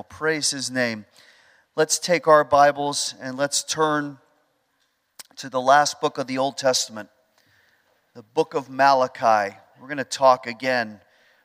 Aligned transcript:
Praise 0.00 0.50
his 0.50 0.70
name. 0.70 1.04
Let's 1.76 1.98
take 1.98 2.26
our 2.26 2.44
Bibles 2.44 3.14
and 3.20 3.36
let's 3.36 3.62
turn 3.62 4.16
to 5.36 5.50
the 5.50 5.60
last 5.60 6.00
book 6.00 6.16
of 6.16 6.26
the 6.26 6.38
Old 6.38 6.56
Testament, 6.56 7.10
the 8.14 8.22
book 8.22 8.54
of 8.54 8.70
Malachi. 8.70 9.54
We're 9.78 9.88
going 9.88 9.98
to 9.98 10.04
talk 10.04 10.46
again 10.46 11.02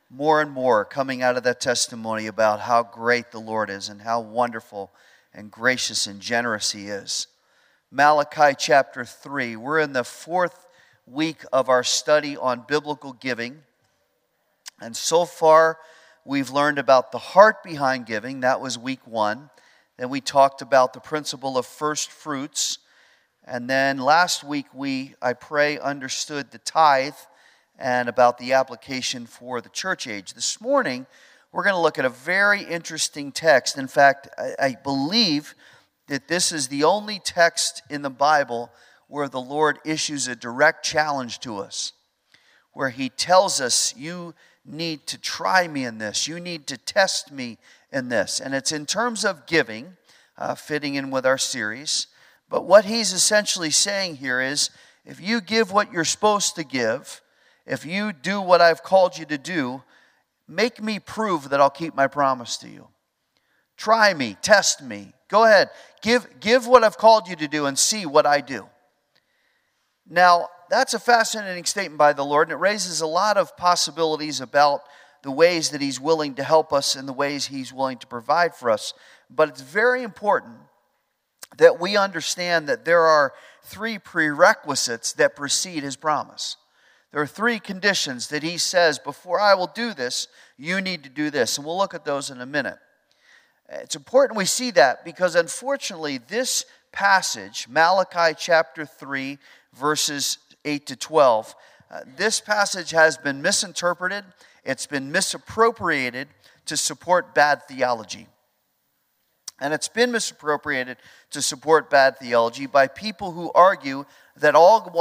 more 0.10 0.42
and 0.42 0.50
more 0.50 0.86
coming 0.86 1.22
out 1.22 1.36
of 1.36 1.44
that 1.44 1.60
testimony 1.60 2.28
about 2.28 2.62
how 2.62 2.84
great 2.84 3.32
the 3.32 3.40
Lord 3.40 3.70
is 3.70 3.90
and 3.90 4.02
how 4.02 4.22
wonderful 4.22 4.94
and 5.34 5.52
gracious 5.52 6.08
and 6.08 6.22
generous 6.22 6.72
he 6.72 6.88
is. 6.88 7.28
Malachi 7.92 8.56
chapter 8.58 9.04
3. 9.04 9.58
We're 9.58 9.80
in 9.80 9.92
the 9.92 10.06
fourth 10.06 10.68
week 11.06 11.44
of 11.52 11.68
our 11.68 11.84
study 11.84 12.38
on 12.38 12.64
biblical 12.66 13.12
giving. 13.12 13.64
And 14.80 14.96
so 14.96 15.26
far, 15.26 15.80
we've 16.28 16.50
learned 16.50 16.78
about 16.78 17.14
the 17.14 17.18
heart 17.18 17.64
behind 17.64 18.06
giving. 18.06 18.42
That 18.42 18.60
was 18.60 18.78
week 18.78 19.00
one. 19.08 19.50
Then 19.98 20.10
we 20.10 20.20
talked 20.20 20.62
about 20.62 20.92
the 20.92 21.00
principle 21.00 21.58
of 21.58 21.66
first 21.66 22.12
fruits. 22.12 22.80
And 23.46 23.70
then 23.70 23.98
last 23.98 24.44
week, 24.44 24.66
we, 24.74 25.16
I 25.22 25.32
pray, 25.32 25.80
understood 25.80 26.52
the 26.52 26.58
tithe 26.58 27.16
and 27.80 28.10
about 28.10 28.40
the 28.40 28.54
application 28.54 29.26
for 29.26 29.62
the 29.62 29.70
church 29.70 30.06
age. 30.06 30.34
This 30.34 30.60
morning, 30.60 31.06
we're 31.54 31.64
going 31.64 31.76
to 31.76 31.82
look 31.82 31.98
at 31.98 32.04
a 32.04 32.10
very 32.10 32.62
interesting 32.62 33.32
text. 33.32 33.78
In 33.78 33.88
fact, 33.88 34.28
I, 34.38 34.54
I 34.60 34.76
believe 34.84 35.56
that 36.08 36.28
this 36.28 36.52
is 36.52 36.68
the 36.68 36.84
only 36.84 37.20
text 37.20 37.84
in 37.90 38.02
the 38.02 38.10
Bible 38.10 38.70
where 39.08 39.30
the 39.30 39.40
Lord 39.40 39.80
issues 39.86 40.28
a 40.28 40.36
direct 40.36 40.84
challenge 40.84 41.40
to 41.40 41.60
us, 41.60 41.94
where 42.74 42.90
He 42.90 43.08
tells 43.08 43.62
us, 43.62 43.96
You 43.96 44.36
need 44.68 45.08
to 45.08 45.18
try 45.18 45.68
me 45.68 45.86
in 45.86 45.98
this, 45.98 46.28
you 46.28 46.40
need 46.40 46.68
to 46.68 46.78
test 46.78 47.32
me 47.32 47.58
in 47.92 48.10
this. 48.10 48.40
And 48.40 48.54
it's 48.54 48.72
in 48.72 48.86
terms 48.86 49.24
of 49.24 49.46
giving, 49.46 49.96
uh, 50.38 50.56
fitting 50.56 50.96
in 50.96 51.10
with 51.10 51.26
our 51.26 51.38
series. 51.38 52.08
But 52.50 52.66
what 52.66 52.86
He's 52.86 53.14
essentially 53.14 53.72
saying 53.72 54.18
here 54.18 54.42
is 54.42 54.70
if 55.06 55.22
you 55.22 55.42
give 55.42 55.72
what 55.72 55.92
you're 55.92 56.06
supposed 56.06 56.56
to 56.56 56.64
give, 56.64 57.22
if 57.66 57.86
you 57.86 58.14
do 58.14 58.42
what 58.42 58.62
I've 58.62 58.84
called 58.84 59.18
you 59.18 59.26
to 59.26 59.38
do, 59.38 59.84
make 60.48 60.82
me 60.82 61.00
prove 61.00 61.50
that 61.50 61.62
I'll 61.62 61.70
keep 61.70 61.96
my 61.96 62.08
promise 62.08 62.58
to 62.58 62.70
you. 62.70 62.88
Try 63.78 64.14
me, 64.14 64.38
test 64.42 64.82
me. 64.82 65.14
Go 65.28 65.44
ahead, 65.44 65.70
give, 66.02 66.40
give 66.40 66.68
what 66.68 66.84
I've 66.84 66.98
called 66.98 67.28
you 67.28 67.36
to 67.38 67.48
do 67.48 67.66
and 67.66 67.78
see 67.78 68.06
what 68.06 68.26
I 68.26 68.42
do. 68.42 68.68
Now, 70.10 70.48
that's 70.70 70.94
a 70.94 71.00
fascinating 71.00 71.66
statement 71.66 71.98
by 71.98 72.14
the 72.14 72.26
Lord, 72.26 72.48
and 72.48 72.54
it 72.54 72.62
raises 72.62 73.02
a 73.02 73.08
lot 73.08 73.38
of 73.38 73.56
possibilities 73.58 74.42
about 74.42 74.82
the 75.24 75.32
ways 75.32 75.72
that 75.72 75.82
He's 75.82 76.00
willing 76.00 76.36
to 76.36 76.44
help 76.44 76.72
us 76.72 76.96
and 76.96 77.08
the 77.08 77.14
ways 77.14 77.48
He's 77.48 77.74
willing 77.74 77.98
to 78.00 78.08
provide 78.08 78.56
for 78.56 78.70
us. 78.70 78.94
But 79.30 79.50
it's 79.50 79.62
very 79.62 80.04
important 80.04 80.56
that 81.58 81.80
we 81.80 81.98
understand 81.98 82.68
that 82.70 82.86
there 82.86 83.02
are 83.02 83.34
three 83.64 83.98
prerequisites 83.98 85.14
that 85.14 85.36
precede 85.36 85.84
His 85.84 85.96
promise. 85.96 86.58
There 87.12 87.22
are 87.22 87.28
three 87.28 87.60
conditions 87.60 88.28
that 88.28 88.44
he 88.44 88.58
says, 88.58 89.00
before 89.00 89.40
I 89.40 89.54
will 89.54 89.68
do 89.68 89.94
this, 89.94 90.28
you 90.58 90.82
need 90.82 91.04
to 91.04 91.10
do 91.10 91.30
this. 91.30 91.58
And 91.58 91.66
we'll 91.66 91.78
look 91.78 91.94
at 91.94 92.06
those 92.06 92.30
in 92.30 92.42
a 92.42 92.46
minute. 92.46 92.78
It's 93.70 93.96
important 93.96 94.38
we 94.38 94.46
see 94.46 94.72
that 94.72 95.04
because 95.04 95.36
unfortunately, 95.36 96.20
this 96.20 96.66
passage, 96.92 97.68
Malachi 97.70 98.36
chapter 98.38 98.86
3, 98.86 99.38
verses 99.74 100.38
8 100.68 100.86
to 100.88 100.96
12, 100.96 101.56
uh, 101.90 102.02
this 102.18 102.42
passage 102.42 102.92
has 102.92 103.18
been 103.18 103.42
misinterpreted, 103.42 104.26
it's 104.66 104.86
been 104.86 105.12
misappropriated 105.12 106.28
to 106.66 106.76
support 106.76 107.34
bad 107.34 107.64
theology. 107.64 108.28
And 109.60 109.74
it's 109.74 109.88
been 109.88 110.12
misappropriated 110.12 110.98
to 111.32 111.42
support 111.42 111.90
bad 111.90 112.20
theology 112.20 112.68
by 112.68 112.88
people 112.88 113.32
who 113.32 113.52
argue 113.56 114.06
that 114.36 114.54
all, 114.54 114.92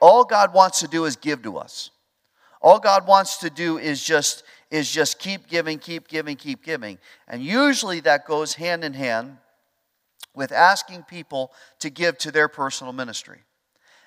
all 0.00 0.24
God 0.24 0.54
wants 0.54 0.80
to 0.80 0.88
do 0.88 1.04
is 1.04 1.16
give 1.16 1.42
to 1.42 1.58
us. 1.58 1.90
All 2.62 2.78
God 2.78 3.06
wants 3.06 3.38
to 3.38 3.50
do 3.50 3.78
is 3.78 4.02
just, 4.02 4.44
is 4.70 4.90
just 4.90 5.18
keep 5.18 5.48
giving, 5.48 5.78
keep 5.78 6.08
giving, 6.08 6.36
keep 6.36 6.64
giving. 6.64 6.98
And 7.28 7.42
usually 7.42 8.00
that 8.00 8.26
goes 8.26 8.54
hand 8.54 8.84
in 8.84 8.94
hand 8.94 9.36
with 10.34 10.52
asking 10.52 11.02
people 11.02 11.52
to 11.80 11.90
give 11.90 12.16
to 12.18 12.30
their 12.30 12.48
personal 12.48 12.92
ministry. 12.92 13.40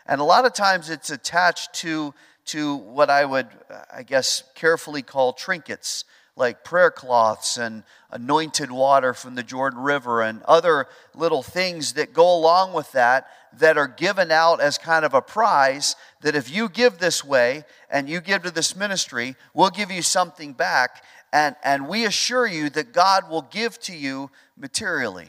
And 0.10 0.20
a 0.20 0.24
lot 0.24 0.46
of 0.46 0.54
times 0.54 0.90
it's 0.90 1.12
attached 1.12 1.72
to, 1.76 2.16
to 2.46 2.76
what 2.78 3.12
I 3.12 3.24
would, 3.24 3.46
uh, 3.70 3.84
I 3.94 4.02
guess, 4.02 4.44
carefully 4.56 5.04
call 5.04 5.34
trinkets 5.34 6.04
like 6.36 6.64
prayer 6.64 6.90
cloths 6.90 7.58
and 7.58 7.84
anointed 8.10 8.72
water 8.72 9.14
from 9.14 9.36
the 9.36 9.44
Jordan 9.44 9.80
River 9.80 10.24
and 10.24 10.42
other 10.44 10.88
little 11.14 11.44
things 11.44 11.94
that 11.94 12.12
go 12.12 12.36
along 12.36 12.74
with 12.74 12.92
that 12.94 13.28
that 13.60 13.78
are 13.78 13.88
given 13.88 14.32
out 14.32 14.60
as 14.60 14.80
kind 14.80 15.06
of 15.06 15.14
a 15.14 15.22
prize 15.22 15.96
that 16.22 16.36
if 16.36 16.50
you 16.50 16.70
give 16.70 16.98
this 16.98 17.24
way 17.24 17.64
and 17.92 18.10
you 18.10 18.20
give 18.20 18.42
to 18.42 18.52
this 18.52 18.76
ministry, 18.76 19.36
we'll 19.54 19.70
give 19.70 19.92
you 19.92 20.02
something 20.02 20.54
back. 20.54 21.04
And, 21.32 21.56
and 21.64 21.88
we 21.88 22.06
assure 22.06 22.48
you 22.48 22.72
that 22.72 22.94
God 22.94 23.30
will 23.30 23.44
give 23.44 23.80
to 23.82 23.96
you 23.96 24.32
materially. 24.58 25.28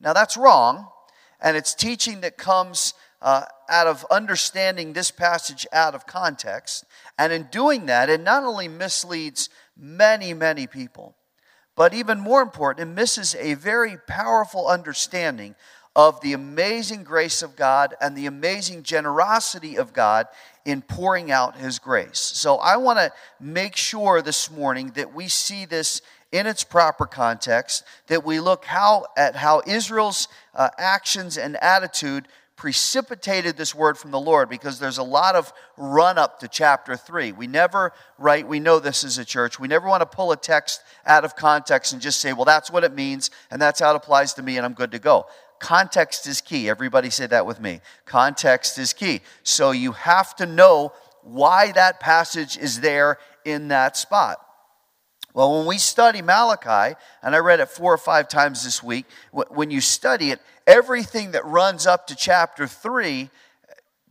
Now, 0.00 0.14
that's 0.14 0.38
wrong, 0.38 0.88
and 1.42 1.58
it's 1.58 1.74
teaching 1.74 2.22
that 2.22 2.38
comes 2.38 2.94
uh, 3.20 3.44
out 3.68 3.86
of 3.86 4.06
understanding 4.10 4.92
this 4.92 5.10
passage 5.10 5.66
out 5.72 5.94
of 5.94 6.06
context. 6.06 6.84
And 7.18 7.32
in 7.32 7.44
doing 7.50 7.86
that, 7.86 8.08
it 8.08 8.20
not 8.20 8.44
only 8.44 8.68
misleads 8.68 9.48
many, 9.76 10.34
many 10.34 10.66
people. 10.66 11.16
But 11.74 11.94
even 11.94 12.20
more 12.20 12.42
important, 12.42 12.88
it 12.88 12.92
misses 12.92 13.34
a 13.36 13.54
very 13.54 13.96
powerful 14.06 14.66
understanding 14.66 15.54
of 15.94 16.20
the 16.20 16.32
amazing 16.32 17.02
grace 17.02 17.42
of 17.42 17.56
God 17.56 17.94
and 18.00 18.16
the 18.16 18.26
amazing 18.26 18.82
generosity 18.82 19.76
of 19.76 19.92
God 19.92 20.26
in 20.64 20.82
pouring 20.82 21.30
out 21.30 21.56
His 21.56 21.78
grace. 21.78 22.20
So 22.20 22.56
I 22.56 22.76
want 22.76 22.98
to 22.98 23.12
make 23.40 23.74
sure 23.74 24.22
this 24.22 24.50
morning 24.50 24.92
that 24.94 25.14
we 25.14 25.28
see 25.28 25.64
this 25.64 26.02
in 26.30 26.46
its 26.46 26.62
proper 26.62 27.06
context, 27.06 27.84
that 28.08 28.24
we 28.24 28.38
look 28.38 28.64
how, 28.64 29.06
at 29.16 29.34
how 29.34 29.62
Israel's 29.66 30.28
uh, 30.54 30.68
actions 30.78 31.38
and 31.38 31.56
attitude 31.62 32.28
precipitated 32.58 33.56
this 33.56 33.72
word 33.72 33.96
from 33.96 34.10
the 34.10 34.18
Lord 34.18 34.50
because 34.50 34.80
there's 34.80 34.98
a 34.98 35.02
lot 35.02 35.36
of 35.36 35.52
run 35.76 36.18
up 36.18 36.40
to 36.40 36.48
chapter 36.48 36.96
3. 36.96 37.30
We 37.32 37.46
never, 37.46 37.92
right, 38.18 38.46
we 38.46 38.58
know 38.58 38.80
this 38.80 39.04
is 39.04 39.16
a 39.16 39.24
church. 39.24 39.60
We 39.60 39.68
never 39.68 39.88
want 39.88 40.02
to 40.02 40.06
pull 40.06 40.32
a 40.32 40.36
text 40.36 40.82
out 41.06 41.24
of 41.24 41.36
context 41.36 41.92
and 41.92 42.02
just 42.02 42.20
say, 42.20 42.32
well, 42.32 42.44
that's 42.44 42.68
what 42.70 42.82
it 42.82 42.92
means 42.92 43.30
and 43.52 43.62
that's 43.62 43.78
how 43.78 43.92
it 43.92 43.96
applies 43.96 44.34
to 44.34 44.42
me 44.42 44.56
and 44.56 44.66
I'm 44.66 44.74
good 44.74 44.90
to 44.90 44.98
go. 44.98 45.26
Context 45.60 46.26
is 46.26 46.40
key. 46.40 46.68
Everybody 46.68 47.10
say 47.10 47.28
that 47.28 47.46
with 47.46 47.60
me. 47.60 47.80
Context 48.04 48.76
is 48.76 48.92
key. 48.92 49.20
So 49.44 49.70
you 49.70 49.92
have 49.92 50.34
to 50.36 50.46
know 50.46 50.92
why 51.22 51.70
that 51.72 52.00
passage 52.00 52.58
is 52.58 52.80
there 52.80 53.18
in 53.44 53.68
that 53.68 53.96
spot. 53.96 54.44
Well, 55.38 55.58
when 55.58 55.66
we 55.66 55.78
study 55.78 56.20
Malachi, 56.20 56.96
and 57.22 57.36
I 57.36 57.38
read 57.38 57.60
it 57.60 57.68
four 57.68 57.94
or 57.94 57.98
five 57.98 58.28
times 58.28 58.64
this 58.64 58.82
week, 58.82 59.06
when 59.30 59.70
you 59.70 59.80
study 59.80 60.32
it, 60.32 60.40
everything 60.68 61.32
that 61.32 61.44
runs 61.46 61.86
up 61.86 62.06
to 62.06 62.14
chapter 62.14 62.66
3 62.66 63.30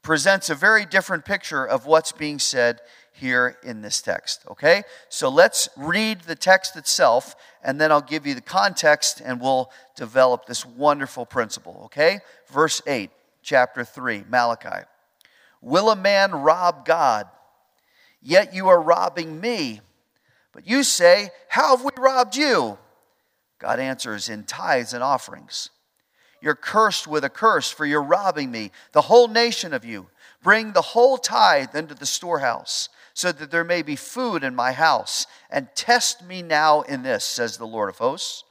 presents 0.02 0.50
a 0.50 0.56
very 0.56 0.86
different 0.86 1.24
picture 1.24 1.66
of 1.66 1.86
what's 1.86 2.12
being 2.12 2.40
said 2.40 2.82
here 3.14 3.58
in 3.64 3.82
this 3.82 4.02
text. 4.02 4.44
Okay? 4.50 4.84
So 5.08 5.30
let's 5.30 5.70
read 5.78 6.22
the 6.22 6.36
text 6.36 6.76
itself, 6.76 7.36
and 7.64 7.80
then 7.80 7.92
I'll 7.92 8.02
give 8.02 8.26
you 8.26 8.34
the 8.34 8.42
context 8.42 9.22
and 9.24 9.40
we'll 9.40 9.72
develop 9.96 10.46
this 10.46 10.66
wonderful 10.66 11.26
principle. 11.26 11.84
Okay? 11.86 12.20
Verse 12.50 12.82
8, 12.88 13.12
chapter 13.44 13.86
3, 13.86 14.24
Malachi. 14.28 14.86
Will 15.62 15.92
a 15.92 15.96
man 15.96 16.32
rob 16.32 16.86
God? 16.86 17.28
Yet 18.22 18.54
you 18.54 18.68
are 18.68 18.82
robbing 18.82 19.40
me. 19.40 19.82
But 20.54 20.68
you 20.68 20.82
say, 20.82 21.30
How 21.50 21.78
have 21.78 21.86
we 21.86 21.92
robbed 21.98 22.36
you? 22.36 22.80
God 23.60 23.80
answers, 23.80 24.28
In 24.28 24.44
tithes 24.44 24.94
and 24.94 25.04
offerings. 25.04 25.70
You're 26.42 26.56
cursed 26.56 27.08
with 27.08 27.24
a 27.24 27.30
curse, 27.30 27.72
for 27.72 27.86
you're 27.86 28.04
robbing 28.04 28.52
me, 28.52 28.72
the 28.92 29.04
whole 29.04 29.28
nation 29.28 29.74
of 29.74 29.84
you. 29.84 30.08
Bring 30.44 30.74
the 30.74 30.82
whole 30.82 31.18
tithe 31.18 31.76
into 31.76 31.96
the 31.96 32.06
storehouse, 32.06 32.90
so 33.14 33.32
that 33.32 33.52
there 33.52 33.64
may 33.64 33.82
be 33.82 33.96
food 33.96 34.44
in 34.44 34.56
my 34.56 34.72
house. 34.72 35.26
And 35.50 35.68
test 35.76 36.24
me 36.24 36.42
now 36.42 36.82
in 36.82 37.04
this, 37.04 37.26
says 37.26 37.58
the 37.58 37.66
Lord 37.66 37.90
of 37.90 37.98
hosts, 37.98 38.44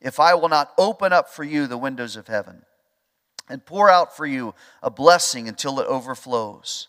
if 0.00 0.20
I 0.20 0.34
will 0.34 0.48
not 0.48 0.72
open 0.78 1.12
up 1.12 1.28
for 1.28 1.44
you 1.44 1.66
the 1.66 1.78
windows 1.78 2.16
of 2.16 2.28
heaven 2.28 2.62
and 3.48 3.64
pour 3.64 3.90
out 3.90 4.16
for 4.16 4.26
you 4.26 4.54
a 4.82 4.90
blessing 4.90 5.48
until 5.48 5.80
it 5.80 5.86
overflows. 5.86 6.88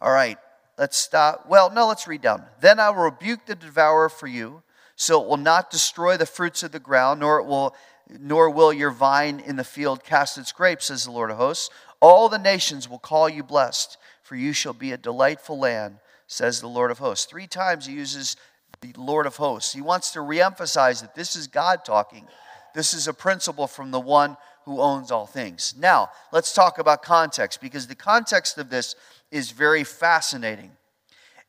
All 0.00 0.12
right, 0.12 0.38
let's 0.76 0.96
stop. 0.96 1.46
Well, 1.48 1.70
no, 1.70 1.86
let's 1.86 2.06
read 2.06 2.20
down. 2.20 2.44
Then 2.60 2.78
I 2.78 2.90
will 2.90 3.04
rebuke 3.04 3.46
the 3.46 3.54
devourer 3.54 4.08
for 4.08 4.26
you, 4.26 4.62
so 4.96 5.22
it 5.22 5.28
will 5.28 5.36
not 5.36 5.70
destroy 5.70 6.16
the 6.16 6.26
fruits 6.26 6.62
of 6.62 6.72
the 6.72 6.78
ground, 6.78 7.20
nor 7.20 7.38
it 7.40 7.46
will 7.46 7.74
nor 8.08 8.50
will 8.50 8.72
your 8.72 8.90
vine 8.90 9.40
in 9.40 9.56
the 9.56 9.64
field 9.64 10.04
cast 10.04 10.38
its 10.38 10.52
grapes, 10.52 10.86
says 10.86 11.04
the 11.04 11.10
Lord 11.10 11.30
of 11.30 11.36
hosts. 11.36 11.70
All 12.00 12.28
the 12.28 12.38
nations 12.38 12.88
will 12.88 12.98
call 12.98 13.28
you 13.28 13.42
blessed, 13.42 13.96
for 14.22 14.36
you 14.36 14.52
shall 14.52 14.72
be 14.72 14.92
a 14.92 14.96
delightful 14.96 15.58
land, 15.58 15.98
says 16.26 16.60
the 16.60 16.68
Lord 16.68 16.90
of 16.90 16.98
hosts. 16.98 17.26
Three 17.26 17.46
times 17.46 17.86
he 17.86 17.94
uses 17.94 18.36
the 18.80 18.92
Lord 18.96 19.26
of 19.26 19.36
hosts. 19.36 19.72
He 19.72 19.80
wants 19.80 20.10
to 20.12 20.18
reemphasize 20.18 21.00
that 21.00 21.14
this 21.14 21.36
is 21.36 21.46
God 21.46 21.84
talking. 21.84 22.26
This 22.74 22.92
is 22.92 23.08
a 23.08 23.14
principle 23.14 23.66
from 23.66 23.90
the 23.90 24.00
one 24.00 24.36
who 24.64 24.80
owns 24.80 25.10
all 25.10 25.26
things. 25.26 25.74
Now, 25.78 26.08
let's 26.32 26.52
talk 26.52 26.78
about 26.78 27.02
context 27.02 27.60
because 27.60 27.86
the 27.86 27.94
context 27.94 28.58
of 28.58 28.70
this 28.70 28.96
is 29.30 29.50
very 29.50 29.84
fascinating. 29.84 30.72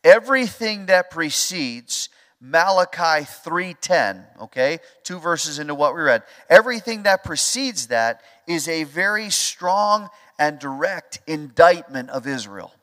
Everything 0.04 0.86
that 0.86 1.10
precedes 1.10 2.10
Malachi 2.42 3.26
3:10, 3.26 4.26
okay? 4.42 4.80
Two 5.04 5.20
verses 5.20 5.60
into 5.60 5.74
what 5.74 5.96
we 5.96 6.02
read. 6.02 6.24
Everything 6.50 7.04
that 7.04 7.24
precedes 7.24 7.88
that 7.88 8.22
is 8.46 8.68
a 8.68 8.84
very 8.84 9.30
strong 9.30 10.10
and 10.38 10.60
direct 10.60 11.20
indictment 11.28 12.10
of 12.10 12.28
Israel. 12.28 12.74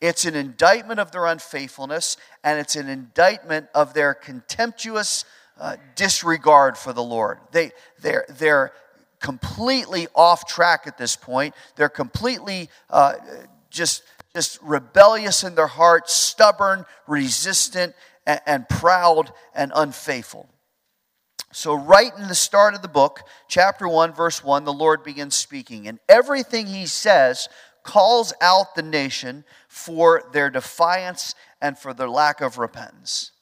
It's 0.00 0.24
an 0.24 0.36
indictment 0.36 1.00
of 1.00 1.10
their 1.10 1.26
unfaithfulness 1.26 2.16
and 2.44 2.60
it's 2.60 2.76
an 2.76 2.88
indictment 2.88 3.68
of 3.74 3.94
their 3.94 4.14
contemptuous 4.14 5.24
uh, 5.58 5.76
disregard 5.96 6.78
for 6.78 6.92
the 6.92 7.02
Lord. 7.02 7.38
They 7.50 7.72
they're 8.00 8.26
they're 8.28 8.72
completely 9.18 10.06
off 10.14 10.46
track 10.46 10.86
at 10.86 10.98
this 10.98 11.16
point. 11.16 11.54
They're 11.74 11.88
completely 11.88 12.70
uh, 12.90 13.14
just 13.70 14.02
just 14.34 14.60
rebellious 14.62 15.42
in 15.42 15.56
their 15.56 15.66
hearts, 15.66 16.14
stubborn, 16.14 16.84
resistant, 17.08 17.94
and, 18.28 18.40
and 18.46 18.68
proud 18.68 19.32
and 19.54 19.72
unfaithful. 19.74 20.48
So, 21.50 21.74
right 21.74 22.12
in 22.16 22.28
the 22.28 22.34
start 22.34 22.74
of 22.74 22.82
the 22.82 22.88
book, 22.88 23.22
chapter 23.48 23.88
1, 23.88 24.12
verse 24.12 24.44
1, 24.44 24.64
the 24.64 24.72
Lord 24.72 25.02
begins 25.02 25.34
speaking. 25.34 25.88
And 25.88 25.98
everything 26.08 26.66
he 26.66 26.84
says 26.86 27.48
calls 27.82 28.34
out 28.42 28.74
the 28.74 28.82
nation 28.82 29.44
for 29.66 30.22
their 30.32 30.50
defiance 30.50 31.34
and 31.62 31.78
for 31.78 31.94
their 31.94 32.08
lack 32.08 32.42
of 32.42 32.58
repentance. 32.58 33.32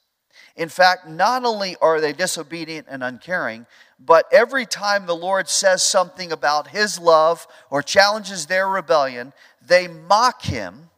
In 0.55 0.69
fact, 0.69 1.07
not 1.07 1.43
only 1.43 1.75
are 1.81 1.99
they 1.99 2.13
disobedient 2.13 2.87
and 2.89 3.03
uncaring, 3.03 3.67
but 3.99 4.25
every 4.31 4.65
time 4.65 5.05
the 5.05 5.15
Lord 5.15 5.49
says 5.49 5.83
something 5.83 6.31
about 6.31 6.69
his 6.69 6.97
love 6.97 7.45
or 7.69 7.81
challenges 7.81 8.45
their 8.45 8.69
rebellion, 8.69 9.33
they 9.61 9.87
mock 9.87 10.43
him. 10.43 10.89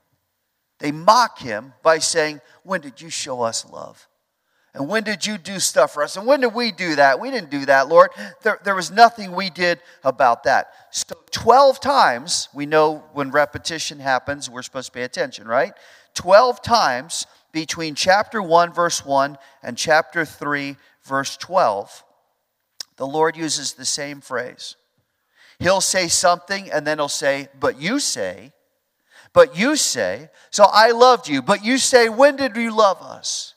They 0.79 0.91
mock 0.91 1.39
him 1.39 1.73
by 1.83 1.99
saying, 1.99 2.41
When 2.63 2.81
did 2.81 3.01
you 3.01 3.09
show 3.09 3.41
us 3.41 3.65
love? 3.69 4.07
And 4.73 4.87
when 4.87 5.03
did 5.03 5.25
you 5.25 5.37
do 5.37 5.59
stuff 5.59 5.93
for 5.93 6.03
us? 6.03 6.15
And 6.15 6.27
when 6.27 6.41
did 6.41 6.53
we 6.53 6.71
do 6.71 6.95
that? 6.95 7.19
We 7.19 7.31
didn't 7.31 7.49
do 7.49 7.65
that, 7.65 7.89
Lord. 7.89 8.11
There, 8.43 8.59
there 8.63 8.75
was 8.75 8.91
nothing 8.91 9.31
we 9.31 9.49
did 9.49 9.79
about 10.03 10.43
that. 10.43 10.71
So, 10.91 11.15
12 11.31 11.79
times, 11.79 12.49
we 12.53 12.65
know 12.67 13.03
when 13.13 13.31
repetition 13.31 13.99
happens, 13.99 14.49
we're 14.49 14.61
supposed 14.61 14.87
to 14.87 14.91
pay 14.91 15.03
attention, 15.03 15.47
right? 15.47 15.73
12 16.13 16.61
times 16.61 17.25
between 17.51 17.95
chapter 17.95 18.41
1, 18.41 18.71
verse 18.71 19.03
1, 19.03 19.37
and 19.63 19.75
chapter 19.75 20.23
3, 20.23 20.77
verse 21.03 21.35
12, 21.37 22.03
the 22.97 23.07
Lord 23.07 23.35
uses 23.35 23.73
the 23.73 23.85
same 23.85 24.21
phrase. 24.21 24.75
He'll 25.57 25.81
say 25.81 26.07
something, 26.07 26.71
and 26.71 26.85
then 26.85 26.99
he'll 26.99 27.07
say, 27.07 27.49
But 27.59 27.81
you 27.81 27.99
say, 27.99 28.53
but 29.33 29.57
you 29.57 29.75
say, 29.75 30.29
So 30.51 30.65
I 30.71 30.91
loved 30.91 31.27
you, 31.27 31.41
but 31.41 31.63
you 31.63 31.77
say, 31.77 32.09
When 32.09 32.35
did 32.35 32.55
you 32.55 32.75
love 32.75 33.01
us? 33.01 33.55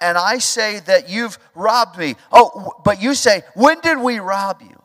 and 0.00 0.18
I 0.18 0.38
say 0.38 0.80
that 0.80 1.08
you've 1.08 1.38
robbed 1.54 1.98
me. 1.98 2.16
Oh, 2.32 2.72
but 2.84 3.00
you 3.00 3.14
say, 3.14 3.42
when 3.54 3.80
did 3.80 3.98
we 3.98 4.18
rob 4.18 4.62
you? 4.62 4.80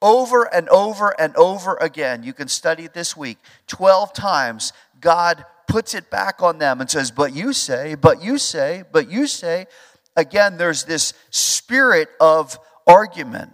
Over 0.00 0.44
and 0.44 0.68
over 0.68 1.18
and 1.20 1.34
over 1.36 1.76
again, 1.80 2.22
you 2.22 2.32
can 2.32 2.48
study 2.48 2.88
this 2.92 3.16
week. 3.16 3.38
12 3.66 4.12
times, 4.12 4.72
God 5.00 5.44
puts 5.66 5.94
it 5.94 6.10
back 6.10 6.42
on 6.42 6.58
them 6.58 6.80
and 6.80 6.90
says, 6.90 7.10
But 7.10 7.34
you 7.34 7.52
say, 7.52 7.94
but 7.94 8.22
you 8.22 8.38
say, 8.38 8.84
but 8.90 9.10
you 9.10 9.26
say. 9.26 9.66
Again, 10.18 10.56
there's 10.56 10.84
this 10.84 11.12
spirit 11.30 12.08
of 12.20 12.58
argument, 12.86 13.52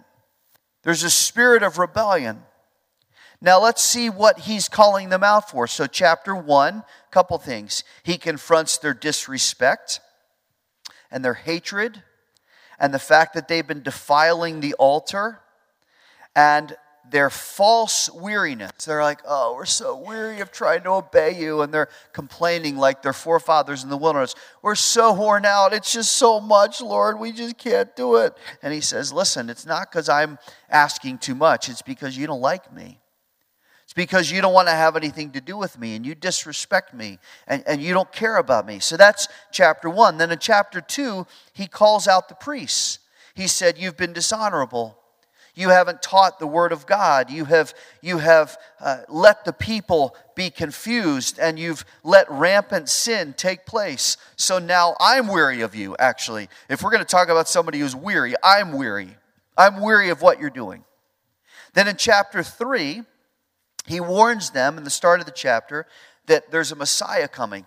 there's 0.83 1.03
a 1.03 1.09
spirit 1.09 1.63
of 1.63 1.77
rebellion. 1.77 2.43
Now 3.43 3.59
let's 3.59 3.83
see 3.83 4.09
what 4.09 4.39
he's 4.39 4.69
calling 4.69 5.09
them 5.09 5.21
out 5.21 5.51
for. 5.51 5.67
So, 5.67 5.85
chapter 5.85 6.33
one, 6.33 6.83
couple 7.11 7.37
things. 7.37 7.83
He 8.01 8.17
confronts 8.17 8.77
their 8.77 8.93
disrespect 8.93 9.99
and 11.11 11.25
their 11.25 11.33
hatred 11.33 12.01
and 12.79 12.93
the 12.93 12.99
fact 12.99 13.33
that 13.33 13.49
they've 13.49 13.67
been 13.67 13.83
defiling 13.83 14.61
the 14.61 14.73
altar 14.75 15.41
and 16.33 16.77
their 17.11 17.29
false 17.29 18.09
weariness. 18.09 18.85
They're 18.85 19.03
like, 19.03 19.19
oh, 19.27 19.55
we're 19.55 19.65
so 19.65 19.97
weary 19.97 20.39
of 20.39 20.53
trying 20.53 20.83
to 20.83 20.91
obey 20.91 21.37
you. 21.37 21.63
And 21.63 21.73
they're 21.73 21.89
complaining 22.13 22.77
like 22.77 23.01
their 23.01 23.11
forefathers 23.11 23.83
in 23.83 23.89
the 23.89 23.97
wilderness. 23.97 24.35
We're 24.61 24.75
so 24.75 25.11
worn 25.11 25.45
out. 25.45 25.73
It's 25.73 25.91
just 25.91 26.13
so 26.13 26.39
much, 26.39 26.79
Lord. 26.79 27.19
We 27.19 27.33
just 27.33 27.57
can't 27.57 27.93
do 27.93 28.15
it. 28.15 28.37
And 28.61 28.73
he 28.73 28.79
says, 28.79 29.11
listen, 29.11 29.49
it's 29.49 29.65
not 29.65 29.91
because 29.91 30.07
I'm 30.07 30.39
asking 30.69 31.17
too 31.17 31.35
much, 31.35 31.67
it's 31.67 31.81
because 31.81 32.17
you 32.17 32.25
don't 32.25 32.41
like 32.41 32.73
me. 32.73 33.01
It's 33.83 33.93
because 33.93 34.31
you 34.31 34.41
don't 34.41 34.53
want 34.53 34.67
to 34.69 34.73
have 34.73 34.95
anything 34.95 35.31
to 35.31 35.41
do 35.41 35.57
with 35.57 35.77
me 35.77 35.95
and 35.95 36.05
you 36.05 36.15
disrespect 36.15 36.93
me 36.93 37.19
and, 37.47 37.63
and 37.67 37.81
you 37.81 37.93
don't 37.93 38.11
care 38.11 38.37
about 38.37 38.65
me. 38.65 38.79
So 38.79 38.97
that's 38.97 39.27
chapter 39.51 39.89
one. 39.89 40.17
Then 40.17 40.31
in 40.31 40.39
chapter 40.39 40.81
two, 40.81 41.27
he 41.53 41.67
calls 41.67 42.07
out 42.07 42.29
the 42.29 42.35
priests. 42.35 42.99
He 43.35 43.47
said, 43.47 43.77
You've 43.77 43.97
been 43.97 44.13
dishonorable. 44.13 44.97
You 45.55 45.69
haven't 45.69 46.01
taught 46.01 46.39
the 46.39 46.47
word 46.47 46.71
of 46.71 46.87
God. 46.87 47.29
You 47.29 47.45
have, 47.45 47.75
you 48.01 48.17
have 48.17 48.57
uh, 48.79 49.01
let 49.07 49.45
the 49.45 49.53
people 49.53 50.15
be 50.33 50.49
confused 50.49 51.37
and 51.37 51.59
you've 51.59 51.85
let 52.03 52.29
rampant 52.31 52.89
sin 52.89 53.35
take 53.37 53.65
place. 53.67 54.17
So 54.35 54.57
now 54.57 54.95
I'm 54.99 55.27
weary 55.27 55.61
of 55.61 55.75
you, 55.75 55.95
actually. 55.99 56.49
If 56.69 56.81
we're 56.81 56.89
going 56.89 57.03
to 57.03 57.05
talk 57.05 57.29
about 57.29 57.47
somebody 57.47 57.79
who's 57.79 57.95
weary, 57.95 58.33
I'm 58.43 58.73
weary. 58.73 59.15
I'm 59.55 59.79
weary 59.79 60.09
of 60.09 60.23
what 60.23 60.39
you're 60.39 60.49
doing. 60.49 60.83
Then 61.75 61.87
in 61.87 61.97
chapter 61.97 62.41
3, 62.41 63.03
he 63.85 63.99
warns 63.99 64.51
them 64.51 64.77
in 64.77 64.83
the 64.83 64.89
start 64.89 65.19
of 65.19 65.25
the 65.25 65.31
chapter 65.31 65.87
that 66.27 66.51
there's 66.51 66.71
a 66.71 66.75
Messiah 66.75 67.27
coming. 67.27 67.65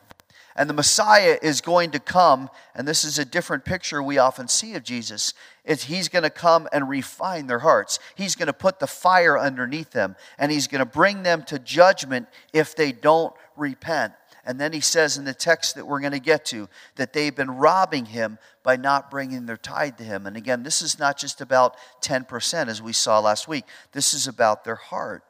And 0.58 0.70
the 0.70 0.74
Messiah 0.74 1.38
is 1.42 1.60
going 1.60 1.90
to 1.90 2.00
come, 2.00 2.48
and 2.74 2.88
this 2.88 3.04
is 3.04 3.18
a 3.18 3.26
different 3.26 3.66
picture 3.66 4.02
we 4.02 4.16
often 4.16 4.48
see 4.48 4.74
of 4.74 4.82
Jesus. 4.82 5.34
It's, 5.66 5.84
he's 5.84 6.08
going 6.08 6.22
to 6.22 6.30
come 6.30 6.66
and 6.72 6.88
refine 6.88 7.46
their 7.46 7.58
hearts. 7.58 7.98
He's 8.14 8.34
going 8.34 8.46
to 8.46 8.54
put 8.54 8.78
the 8.78 8.86
fire 8.86 9.38
underneath 9.38 9.90
them, 9.90 10.16
and 10.38 10.50
he's 10.50 10.66
going 10.66 10.78
to 10.78 10.86
bring 10.86 11.24
them 11.24 11.42
to 11.44 11.58
judgment 11.58 12.28
if 12.54 12.74
they 12.74 12.92
don't 12.92 13.34
repent. 13.54 14.14
And 14.46 14.58
then 14.58 14.72
he 14.72 14.80
says 14.80 15.18
in 15.18 15.24
the 15.24 15.34
text 15.34 15.74
that 15.74 15.86
we're 15.86 16.00
going 16.00 16.12
to 16.12 16.20
get 16.20 16.46
to 16.46 16.68
that 16.94 17.12
they've 17.12 17.34
been 17.34 17.50
robbing 17.50 18.06
him 18.06 18.38
by 18.62 18.76
not 18.76 19.10
bringing 19.10 19.44
their 19.44 19.56
tithe 19.56 19.96
to 19.98 20.04
him. 20.04 20.24
And 20.24 20.36
again, 20.36 20.62
this 20.62 20.80
is 20.80 20.98
not 20.98 21.18
just 21.18 21.40
about 21.40 21.76
10%, 22.00 22.68
as 22.68 22.80
we 22.80 22.92
saw 22.92 23.18
last 23.18 23.48
week, 23.48 23.64
this 23.92 24.14
is 24.14 24.26
about 24.28 24.64
their 24.64 24.76
heart. 24.76 25.24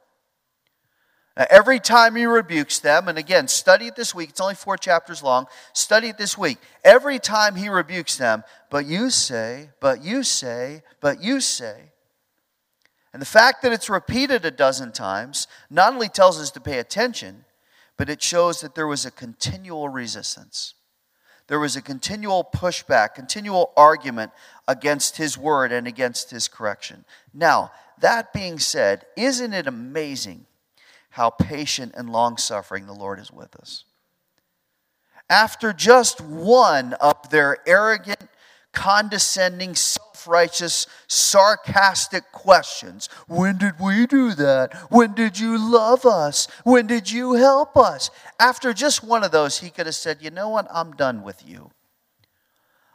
Now, 1.36 1.46
every 1.50 1.80
time 1.80 2.16
he 2.16 2.24
rebukes 2.24 2.78
them, 2.78 3.08
and 3.08 3.18
again, 3.18 3.46
study 3.46 3.88
it 3.88 3.96
this 3.96 4.14
week, 4.14 4.30
it's 4.30 4.40
only 4.40 4.54
four 4.54 4.78
chapters 4.78 5.22
long. 5.22 5.46
Study 5.74 6.08
it 6.08 6.16
this 6.16 6.38
week. 6.38 6.58
Every 6.82 7.18
time 7.18 7.56
he 7.56 7.68
rebukes 7.68 8.16
them, 8.16 8.42
but 8.70 8.86
you 8.86 9.10
say, 9.10 9.70
but 9.80 10.02
you 10.02 10.22
say, 10.22 10.82
but 11.00 11.22
you 11.22 11.40
say. 11.40 11.92
And 13.12 13.20
the 13.20 13.26
fact 13.26 13.62
that 13.62 13.72
it's 13.72 13.90
repeated 13.90 14.44
a 14.44 14.50
dozen 14.50 14.92
times 14.92 15.46
not 15.68 15.92
only 15.92 16.08
tells 16.08 16.40
us 16.40 16.50
to 16.52 16.60
pay 16.60 16.78
attention, 16.78 17.44
but 17.98 18.08
it 18.10 18.22
shows 18.22 18.60
that 18.60 18.74
there 18.74 18.86
was 18.86 19.04
a 19.04 19.10
continual 19.10 19.88
resistance. 19.88 20.74
There 21.48 21.60
was 21.60 21.76
a 21.76 21.82
continual 21.82 22.44
pushback, 22.44 23.14
continual 23.14 23.72
argument 23.76 24.32
against 24.66 25.16
his 25.16 25.38
word 25.38 25.70
and 25.70 25.86
against 25.86 26.30
his 26.30 26.48
correction. 26.48 27.04
Now, 27.32 27.70
that 28.00 28.32
being 28.32 28.58
said, 28.58 29.06
isn't 29.16 29.52
it 29.54 29.66
amazing? 29.66 30.46
How 31.16 31.30
patient 31.30 31.94
and 31.96 32.10
long 32.10 32.36
suffering 32.36 32.86
the 32.86 32.92
Lord 32.92 33.18
is 33.18 33.32
with 33.32 33.56
us. 33.56 33.84
After 35.30 35.72
just 35.72 36.20
one 36.20 36.92
of 36.92 37.30
their 37.30 37.56
arrogant, 37.66 38.28
condescending, 38.74 39.74
self 39.74 40.28
righteous, 40.28 40.86
sarcastic 41.08 42.30
questions 42.32 43.08
When 43.28 43.56
did 43.56 43.80
we 43.80 44.06
do 44.06 44.34
that? 44.34 44.74
When 44.90 45.14
did 45.14 45.38
you 45.38 45.56
love 45.56 46.04
us? 46.04 46.48
When 46.64 46.86
did 46.86 47.10
you 47.10 47.32
help 47.32 47.78
us? 47.78 48.10
After 48.38 48.74
just 48.74 49.02
one 49.02 49.24
of 49.24 49.30
those, 49.30 49.60
he 49.60 49.70
could 49.70 49.86
have 49.86 49.94
said, 49.94 50.18
You 50.20 50.30
know 50.30 50.50
what? 50.50 50.66
I'm 50.70 50.92
done 50.92 51.22
with 51.22 51.42
you. 51.48 51.70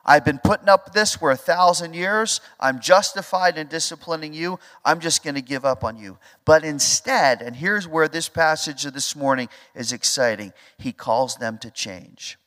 I've 0.06 0.26
been 0.26 0.40
putting 0.40 0.70
up 0.70 0.94
this 0.94 1.16
for 1.16 1.30
a 1.30 1.36
thousand 1.36 1.94
years. 1.94 2.42
I'm 2.60 2.80
justified 2.80 3.58
in 3.58 3.68
disciplining 3.68 4.34
you. 4.34 4.60
I'm 4.84 5.00
just 5.00 5.24
going 5.24 5.36
to 5.36 5.42
give 5.42 5.64
up 5.64 5.84
on 5.84 5.98
you. 5.98 6.18
But 6.44 6.64
instead, 6.64 7.42
and 7.42 7.56
here's 7.56 7.88
where 7.88 8.08
this 8.08 8.28
passage 8.28 8.86
of 8.86 8.94
this 8.94 9.16
morning 9.16 9.48
is 9.76 9.92
exciting, 9.92 10.54
he 10.78 10.92
calls 10.92 11.36
them 11.36 11.60
to 11.60 11.70
change. 11.70 12.38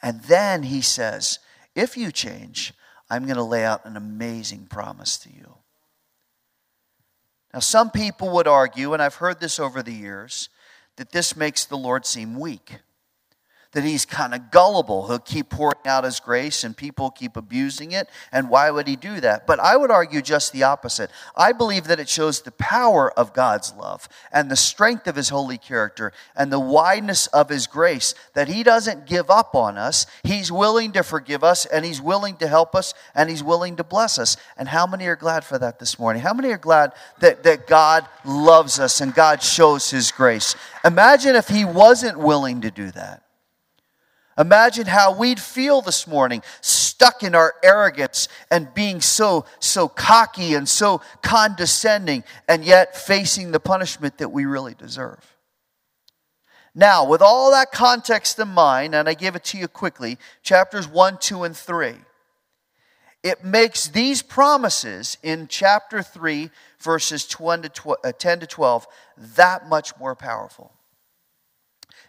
And 0.00 0.22
then 0.22 0.64
he 0.64 0.80
says, 0.80 1.40
If 1.74 1.96
you 1.96 2.12
change, 2.12 2.72
I'm 3.10 3.24
going 3.24 3.36
to 3.36 3.42
lay 3.42 3.64
out 3.64 3.84
an 3.84 3.96
amazing 3.96 4.66
promise 4.66 5.16
to 5.18 5.30
you. 5.30 5.54
Now, 7.52 7.60
some 7.60 7.90
people 7.90 8.30
would 8.30 8.48
argue, 8.48 8.92
and 8.92 9.02
I've 9.02 9.14
heard 9.16 9.40
this 9.40 9.58
over 9.58 9.82
the 9.82 9.92
years, 9.92 10.48
that 10.96 11.12
this 11.12 11.36
makes 11.36 11.64
the 11.64 11.76
Lord 11.76 12.06
seem 12.06 12.38
weak 12.38 12.78
that 13.74 13.84
he's 13.84 14.06
kind 14.06 14.34
of 14.34 14.50
gullible. 14.50 15.08
He'll 15.08 15.18
keep 15.18 15.50
pouring 15.50 15.74
out 15.84 16.04
his 16.04 16.20
grace 16.20 16.64
and 16.64 16.76
people 16.76 17.10
keep 17.10 17.36
abusing 17.36 17.92
it. 17.92 18.08
And 18.32 18.48
why 18.48 18.70
would 18.70 18.86
he 18.86 18.96
do 18.96 19.20
that? 19.20 19.46
But 19.46 19.60
I 19.60 19.76
would 19.76 19.90
argue 19.90 20.22
just 20.22 20.52
the 20.52 20.62
opposite. 20.62 21.10
I 21.36 21.52
believe 21.52 21.84
that 21.84 22.00
it 22.00 22.08
shows 22.08 22.40
the 22.40 22.52
power 22.52 23.12
of 23.18 23.34
God's 23.34 23.74
love 23.74 24.08
and 24.32 24.50
the 24.50 24.56
strength 24.56 25.06
of 25.06 25.16
his 25.16 25.28
holy 25.28 25.58
character 25.58 26.12
and 26.36 26.52
the 26.52 26.60
wideness 26.60 27.26
of 27.28 27.48
his 27.48 27.66
grace 27.66 28.14
that 28.34 28.48
he 28.48 28.62
doesn't 28.62 29.06
give 29.06 29.28
up 29.28 29.54
on 29.54 29.76
us. 29.76 30.06
He's 30.22 30.52
willing 30.52 30.92
to 30.92 31.02
forgive 31.02 31.42
us 31.42 31.66
and 31.66 31.84
he's 31.84 32.00
willing 32.00 32.36
to 32.36 32.46
help 32.46 32.76
us 32.76 32.94
and 33.14 33.28
he's 33.28 33.42
willing 33.42 33.76
to 33.76 33.84
bless 33.84 34.18
us. 34.18 34.36
And 34.56 34.68
how 34.68 34.86
many 34.86 35.06
are 35.06 35.16
glad 35.16 35.44
for 35.44 35.58
that 35.58 35.80
this 35.80 35.98
morning? 35.98 36.22
How 36.22 36.32
many 36.32 36.50
are 36.52 36.58
glad 36.58 36.92
that, 37.18 37.42
that 37.42 37.66
God 37.66 38.06
loves 38.24 38.78
us 38.78 39.00
and 39.00 39.12
God 39.12 39.42
shows 39.42 39.90
his 39.90 40.12
grace? 40.12 40.54
Imagine 40.84 41.34
if 41.34 41.48
he 41.48 41.64
wasn't 41.64 42.18
willing 42.18 42.60
to 42.60 42.70
do 42.70 42.92
that. 42.92 43.23
Imagine 44.36 44.86
how 44.86 45.16
we'd 45.16 45.38
feel 45.38 45.80
this 45.80 46.06
morning, 46.06 46.42
stuck 46.60 47.22
in 47.22 47.34
our 47.34 47.54
arrogance 47.62 48.28
and 48.50 48.72
being 48.74 49.00
so, 49.00 49.44
so 49.60 49.88
cocky 49.88 50.54
and 50.54 50.68
so 50.68 51.00
condescending, 51.22 52.24
and 52.48 52.64
yet 52.64 52.96
facing 52.96 53.52
the 53.52 53.60
punishment 53.60 54.18
that 54.18 54.32
we 54.32 54.44
really 54.44 54.74
deserve. 54.74 55.34
Now, 56.74 57.06
with 57.06 57.22
all 57.22 57.52
that 57.52 57.70
context 57.70 58.38
in 58.40 58.48
mind, 58.48 58.94
and 58.94 59.08
I 59.08 59.14
give 59.14 59.36
it 59.36 59.44
to 59.44 59.58
you 59.58 59.68
quickly, 59.68 60.18
chapters 60.42 60.88
1, 60.88 61.18
2, 61.18 61.44
and 61.44 61.56
3, 61.56 61.94
it 63.22 63.44
makes 63.44 63.88
these 63.88 64.22
promises 64.22 65.16
in 65.22 65.46
chapter 65.46 66.02
3, 66.02 66.50
verses 66.80 67.34
uh, 67.40 67.56
uh, 68.04 68.12
10 68.12 68.40
to 68.40 68.46
12, 68.46 68.86
that 69.36 69.68
much 69.68 69.96
more 69.98 70.16
powerful. 70.16 70.72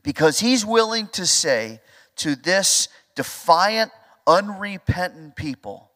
Because 0.04 0.40
he's 0.40 0.66
willing 0.66 1.08
to 1.10 1.28
say, 1.28 1.80
to 2.18 2.36
this 2.36 2.88
defiant, 3.16 3.92
unrepentant 4.28 5.36
people 5.36 5.92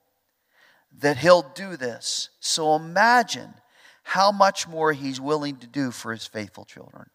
that 0.99 1.17
he'll 1.17 1.45
do 1.55 1.77
this. 1.77 2.29
So 2.39 2.75
imagine 2.75 3.53
how 4.03 4.31
much 4.31 4.67
more 4.67 4.93
he's 4.93 5.21
willing 5.21 5.57
to 5.57 5.67
do 5.67 5.91
for 5.91 6.11
his 6.11 6.25
faithful 6.25 6.65
children. 6.65 7.09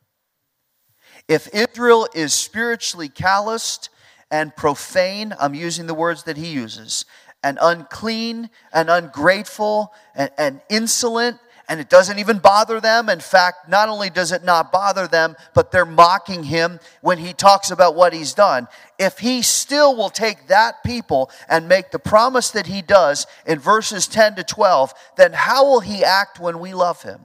If 1.28 1.48
Israel 1.54 2.08
is 2.14 2.32
spiritually 2.32 3.08
calloused 3.08 3.90
and 4.30 4.54
profane, 4.54 5.34
I'm 5.38 5.54
using 5.54 5.86
the 5.86 5.94
words 5.94 6.24
that 6.24 6.36
he 6.36 6.48
uses, 6.48 7.04
and 7.42 7.58
unclean 7.60 8.48
and 8.72 8.88
ungrateful 8.88 9.92
and, 10.14 10.30
and 10.38 10.60
insolent 10.70 11.38
and 11.68 11.80
it 11.80 11.88
doesn't 11.88 12.18
even 12.18 12.38
bother 12.38 12.80
them. 12.80 13.08
In 13.08 13.20
fact, 13.20 13.68
not 13.68 13.88
only 13.88 14.10
does 14.10 14.32
it 14.32 14.44
not 14.44 14.70
bother 14.70 15.06
them, 15.06 15.36
but 15.54 15.70
they're 15.70 15.86
mocking 15.86 16.44
him 16.44 16.80
when 17.00 17.18
he 17.18 17.32
talks 17.32 17.70
about 17.70 17.94
what 17.94 18.12
he's 18.12 18.34
done. 18.34 18.68
If 18.98 19.18
he 19.18 19.42
still 19.42 19.96
will 19.96 20.10
take 20.10 20.48
that 20.48 20.84
people 20.84 21.30
and 21.48 21.68
make 21.68 21.90
the 21.90 21.98
promise 21.98 22.50
that 22.50 22.66
he 22.66 22.82
does 22.82 23.26
in 23.46 23.58
verses 23.58 24.06
10 24.06 24.36
to 24.36 24.44
12, 24.44 24.94
then 25.16 25.32
how 25.32 25.64
will 25.64 25.80
he 25.80 26.04
act 26.04 26.38
when 26.38 26.60
we 26.60 26.74
love 26.74 27.02
him? 27.02 27.20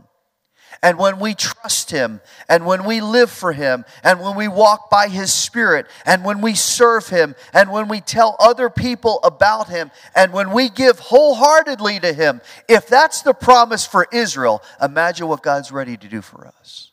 And 0.82 0.98
when 0.98 1.20
we 1.20 1.36
trust 1.36 1.92
Him, 1.92 2.22
and 2.48 2.66
when 2.66 2.86
we 2.86 3.02
live 3.02 3.30
for 3.30 3.52
Him, 3.52 3.84
and 4.02 4.22
when 4.22 4.36
we 4.36 4.48
walk 4.48 4.90
by 4.90 5.10
His 5.10 5.34
Spirit, 5.34 5.88
and 6.06 6.24
when 6.24 6.40
we 6.40 6.56
serve 6.56 7.10
Him, 7.10 7.36
and 7.54 7.70
when 7.70 7.90
we 7.90 8.00
tell 8.00 8.38
other 8.40 8.70
people 8.70 9.20
about 9.24 9.68
Him, 9.68 9.92
and 10.16 10.32
when 10.32 10.52
we 10.52 10.70
give 10.70 10.98
wholeheartedly 11.00 12.00
to 12.00 12.14
Him, 12.14 12.40
if 12.70 12.88
that's 12.88 13.22
the 13.24 13.34
promise 13.34 13.86
for 13.86 14.08
Israel, 14.14 14.64
imagine 14.82 15.28
what 15.28 15.44
God's 15.44 15.72
ready 15.72 15.98
to 15.98 16.08
do 16.08 16.22
for 16.22 16.48
us. 16.48 16.92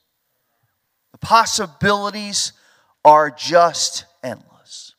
The 1.12 1.18
possibilities 1.18 2.52
are 3.04 3.30
just 3.30 4.04
endless. 4.24 4.94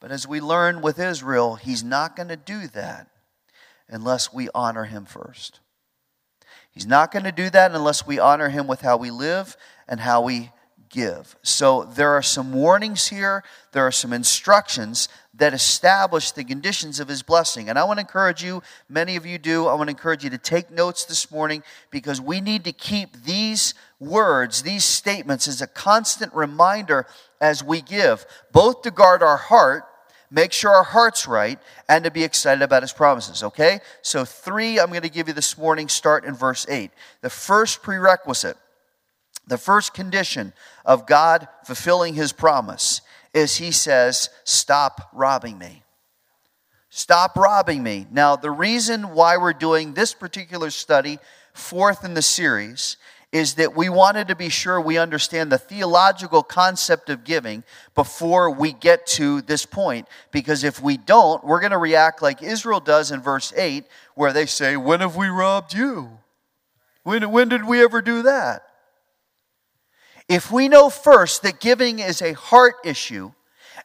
But 0.00 0.10
as 0.10 0.26
we 0.26 0.40
learn 0.40 0.82
with 0.82 0.98
Israel, 0.98 1.54
He's 1.54 1.84
not 1.84 2.16
going 2.16 2.28
to 2.28 2.36
do 2.36 2.66
that 2.68 3.06
unless 3.88 4.32
we 4.32 4.48
honor 4.52 4.84
Him 4.84 5.04
first. 5.04 5.60
He's 6.72 6.86
not 6.86 7.12
going 7.12 7.24
to 7.24 7.32
do 7.32 7.50
that 7.50 7.72
unless 7.72 8.06
we 8.06 8.18
honor 8.18 8.48
him 8.48 8.66
with 8.66 8.80
how 8.80 8.96
we 8.96 9.10
live 9.10 9.56
and 9.88 10.00
how 10.00 10.22
we 10.22 10.50
give. 10.92 11.36
So 11.42 11.84
there 11.84 12.10
are 12.10 12.22
some 12.22 12.52
warnings 12.52 13.08
here, 13.08 13.42
there 13.72 13.86
are 13.86 13.92
some 13.92 14.12
instructions 14.12 15.08
that 15.34 15.54
establish 15.54 16.30
the 16.30 16.44
conditions 16.44 17.00
of 17.00 17.08
his 17.08 17.22
blessing. 17.22 17.68
And 17.68 17.78
I 17.78 17.84
want 17.84 17.96
to 17.96 18.02
encourage 18.02 18.44
you, 18.44 18.62
many 18.88 19.16
of 19.16 19.24
you 19.24 19.38
do, 19.38 19.66
I 19.66 19.74
want 19.74 19.88
to 19.88 19.92
encourage 19.92 20.22
you 20.22 20.30
to 20.30 20.38
take 20.38 20.70
notes 20.70 21.04
this 21.04 21.30
morning 21.30 21.62
because 21.90 22.20
we 22.20 22.40
need 22.40 22.64
to 22.64 22.72
keep 22.72 23.24
these 23.24 23.74
words, 23.98 24.62
these 24.62 24.84
statements, 24.84 25.48
as 25.48 25.62
a 25.62 25.66
constant 25.66 26.32
reminder 26.34 27.06
as 27.40 27.64
we 27.64 27.80
give, 27.80 28.26
both 28.52 28.82
to 28.82 28.90
guard 28.90 29.22
our 29.22 29.38
heart 29.38 29.84
make 30.32 30.52
sure 30.52 30.72
our 30.72 30.82
heart's 30.82 31.28
right, 31.28 31.58
and 31.88 32.04
to 32.04 32.10
be 32.10 32.24
excited 32.24 32.62
about 32.62 32.82
his 32.82 32.92
promises, 32.92 33.42
okay? 33.42 33.80
So, 34.00 34.24
three 34.24 34.80
I'm 34.80 34.88
going 34.88 35.02
to 35.02 35.10
give 35.10 35.28
you 35.28 35.34
this 35.34 35.58
morning 35.58 35.88
start 35.88 36.24
in 36.24 36.34
verse 36.34 36.66
8. 36.68 36.90
The 37.20 37.30
first 37.30 37.82
prerequisite, 37.82 38.56
the 39.46 39.58
first 39.58 39.92
condition 39.92 40.54
of 40.86 41.06
God 41.06 41.46
fulfilling 41.64 42.14
his 42.14 42.32
promise 42.32 43.02
is 43.34 43.56
he 43.56 43.70
says, 43.70 44.30
Stop 44.44 45.10
robbing 45.12 45.58
me. 45.58 45.82
Stop 46.88 47.36
robbing 47.36 47.82
me. 47.82 48.06
Now, 48.10 48.36
the 48.36 48.50
reason 48.50 49.14
why 49.14 49.36
we're 49.36 49.52
doing 49.52 49.94
this 49.94 50.14
particular 50.14 50.70
study, 50.70 51.18
fourth 51.52 52.04
in 52.04 52.14
the 52.14 52.22
series, 52.22 52.96
is 53.32 53.54
that 53.54 53.74
we 53.74 53.88
wanted 53.88 54.28
to 54.28 54.36
be 54.36 54.50
sure 54.50 54.78
we 54.78 54.98
understand 54.98 55.50
the 55.50 55.58
theological 55.58 56.42
concept 56.42 57.08
of 57.08 57.24
giving 57.24 57.64
before 57.94 58.50
we 58.50 58.74
get 58.74 59.06
to 59.06 59.40
this 59.40 59.64
point. 59.64 60.06
Because 60.30 60.62
if 60.62 60.82
we 60.82 60.98
don't, 60.98 61.42
we're 61.42 61.60
going 61.60 61.72
to 61.72 61.78
react 61.78 62.20
like 62.20 62.42
Israel 62.42 62.80
does 62.80 63.10
in 63.10 63.22
verse 63.22 63.52
8, 63.56 63.86
where 64.14 64.34
they 64.34 64.44
say, 64.44 64.76
When 64.76 65.00
have 65.00 65.16
we 65.16 65.28
robbed 65.28 65.72
you? 65.72 66.18
When, 67.04 67.30
when 67.30 67.48
did 67.48 67.66
we 67.66 67.82
ever 67.82 68.02
do 68.02 68.22
that? 68.22 68.62
If 70.28 70.52
we 70.52 70.68
know 70.68 70.90
first 70.90 71.42
that 71.42 71.58
giving 71.58 71.98
is 71.98 72.20
a 72.20 72.34
heart 72.34 72.76
issue, 72.84 73.32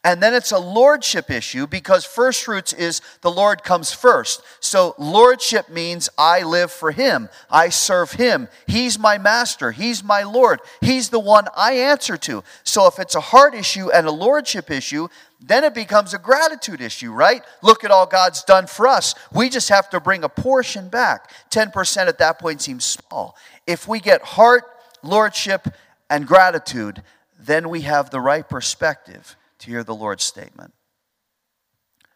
and 0.04 0.22
then 0.22 0.34
it's 0.34 0.52
a 0.52 0.60
lordship 0.60 1.30
issue 1.32 1.68
because 1.68 2.06
first 2.06 2.44
fruits 2.44 2.74
is 2.74 3.02
the 3.22 3.32
Lord 3.32 3.64
comes 3.64 3.92
first. 3.92 4.42
So 4.60 4.96
lordship 4.98 5.70
means 5.70 6.10
I 6.18 6.44
live 6.44 6.72
for 6.72 6.92
Him. 6.92 7.30
I 7.50 7.70
serve 7.70 8.12
Him. 8.14 8.48
He's 8.68 9.00
my 9.00 9.18
master. 9.18 9.72
He's 9.72 10.04
my 10.04 10.24
Lord. 10.24 10.60
He's 10.82 11.10
the 11.10 11.20
one 11.20 11.46
I 11.56 11.74
answer 11.74 12.18
to. 12.18 12.44
So 12.64 12.88
if 12.88 13.00
it's 13.00 13.16
a 13.16 13.22
heart 13.22 13.56
issue 13.56 13.90
and 13.92 14.08
a 14.08 14.12
lordship 14.12 14.70
issue, 14.70 15.08
then 15.40 15.64
it 15.64 15.74
becomes 15.74 16.14
a 16.14 16.20
gratitude 16.20 16.82
issue, 16.82 17.12
right? 17.12 17.44
Look 17.62 17.84
at 17.84 17.92
all 17.92 18.06
God's 18.06 18.44
done 18.44 18.68
for 18.68 18.88
us. 18.88 19.16
We 19.32 19.50
just 19.50 19.70
have 19.70 19.90
to 19.92 20.00
bring 20.00 20.24
a 20.24 20.30
portion 20.30 20.90
back. 20.90 21.32
10% 21.52 22.08
at 22.08 22.18
that 22.18 22.40
point 22.40 22.62
seems 22.62 22.86
small. 22.86 23.36
If 23.66 23.88
we 23.88 24.00
get 24.00 24.22
heart, 24.22 24.64
lordship, 25.04 25.68
and 26.10 26.28
gratitude, 26.28 27.04
then 27.40 27.70
we 27.70 27.82
have 27.82 28.10
the 28.10 28.20
right 28.20 28.48
perspective 28.48 29.37
to 29.60 29.70
hear 29.70 29.84
the 29.84 29.96
Lord's 29.96 30.24
statement. 30.24 30.74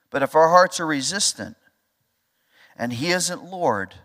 But 0.10 0.24
if 0.24 0.36
our 0.36 0.50
hearts 0.50 0.80
are 0.80 0.88
resistant 0.88 1.58
and 2.78 2.94
He 2.94 3.12
isn't 3.12 3.44
Lord, 3.44 3.96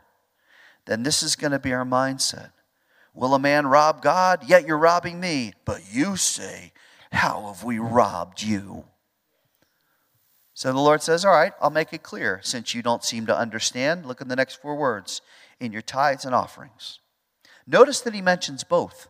then 0.86 1.02
this 1.02 1.22
is 1.22 1.36
going 1.36 1.52
to 1.52 1.58
be 1.58 1.72
our 1.72 1.84
mindset. 1.84 2.50
Will 3.12 3.34
a 3.34 3.38
man 3.38 3.66
rob 3.66 4.02
God? 4.02 4.48
Yet 4.48 4.66
you're 4.66 4.78
robbing 4.78 5.20
me. 5.20 5.54
But 5.64 5.82
you 5.92 6.16
say, 6.16 6.72
How 7.12 7.46
have 7.46 7.64
we 7.64 7.78
robbed 7.78 8.42
you? 8.42 8.84
So 10.54 10.72
the 10.72 10.78
Lord 10.78 11.02
says, 11.02 11.24
All 11.24 11.32
right, 11.32 11.52
I'll 11.60 11.70
make 11.70 11.92
it 11.92 12.02
clear. 12.02 12.40
Since 12.42 12.74
you 12.74 12.82
don't 12.82 13.04
seem 13.04 13.26
to 13.26 13.36
understand, 13.36 14.06
look 14.06 14.20
at 14.20 14.28
the 14.28 14.36
next 14.36 14.60
four 14.62 14.76
words 14.76 15.22
in 15.58 15.72
your 15.72 15.82
tithes 15.82 16.24
and 16.24 16.34
offerings. 16.34 17.00
Notice 17.66 18.00
that 18.02 18.14
He 18.14 18.22
mentions 18.22 18.64
both. 18.64 19.08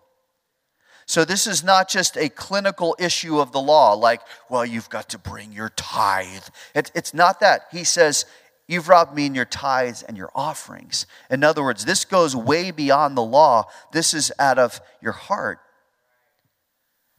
So 1.06 1.24
this 1.24 1.46
is 1.46 1.62
not 1.62 1.88
just 1.88 2.16
a 2.16 2.28
clinical 2.28 2.96
issue 2.98 3.38
of 3.38 3.52
the 3.52 3.60
law, 3.60 3.94
like, 3.94 4.20
well, 4.50 4.66
you've 4.66 4.90
got 4.90 5.08
to 5.10 5.18
bring 5.18 5.52
your 5.52 5.70
tithe. 5.70 6.42
It, 6.74 6.90
it's 6.94 7.14
not 7.14 7.40
that. 7.40 7.62
He 7.70 7.84
says, 7.84 8.26
You've 8.68 8.88
robbed 8.88 9.14
me 9.14 9.26
in 9.26 9.34
your 9.36 9.44
tithes 9.44 10.02
and 10.02 10.16
your 10.16 10.32
offerings. 10.34 11.06
In 11.30 11.44
other 11.44 11.62
words, 11.62 11.84
this 11.84 12.04
goes 12.04 12.34
way 12.34 12.72
beyond 12.72 13.16
the 13.16 13.22
law. 13.22 13.66
This 13.92 14.12
is 14.12 14.32
out 14.40 14.58
of 14.58 14.80
your 15.00 15.12
heart. 15.12 15.60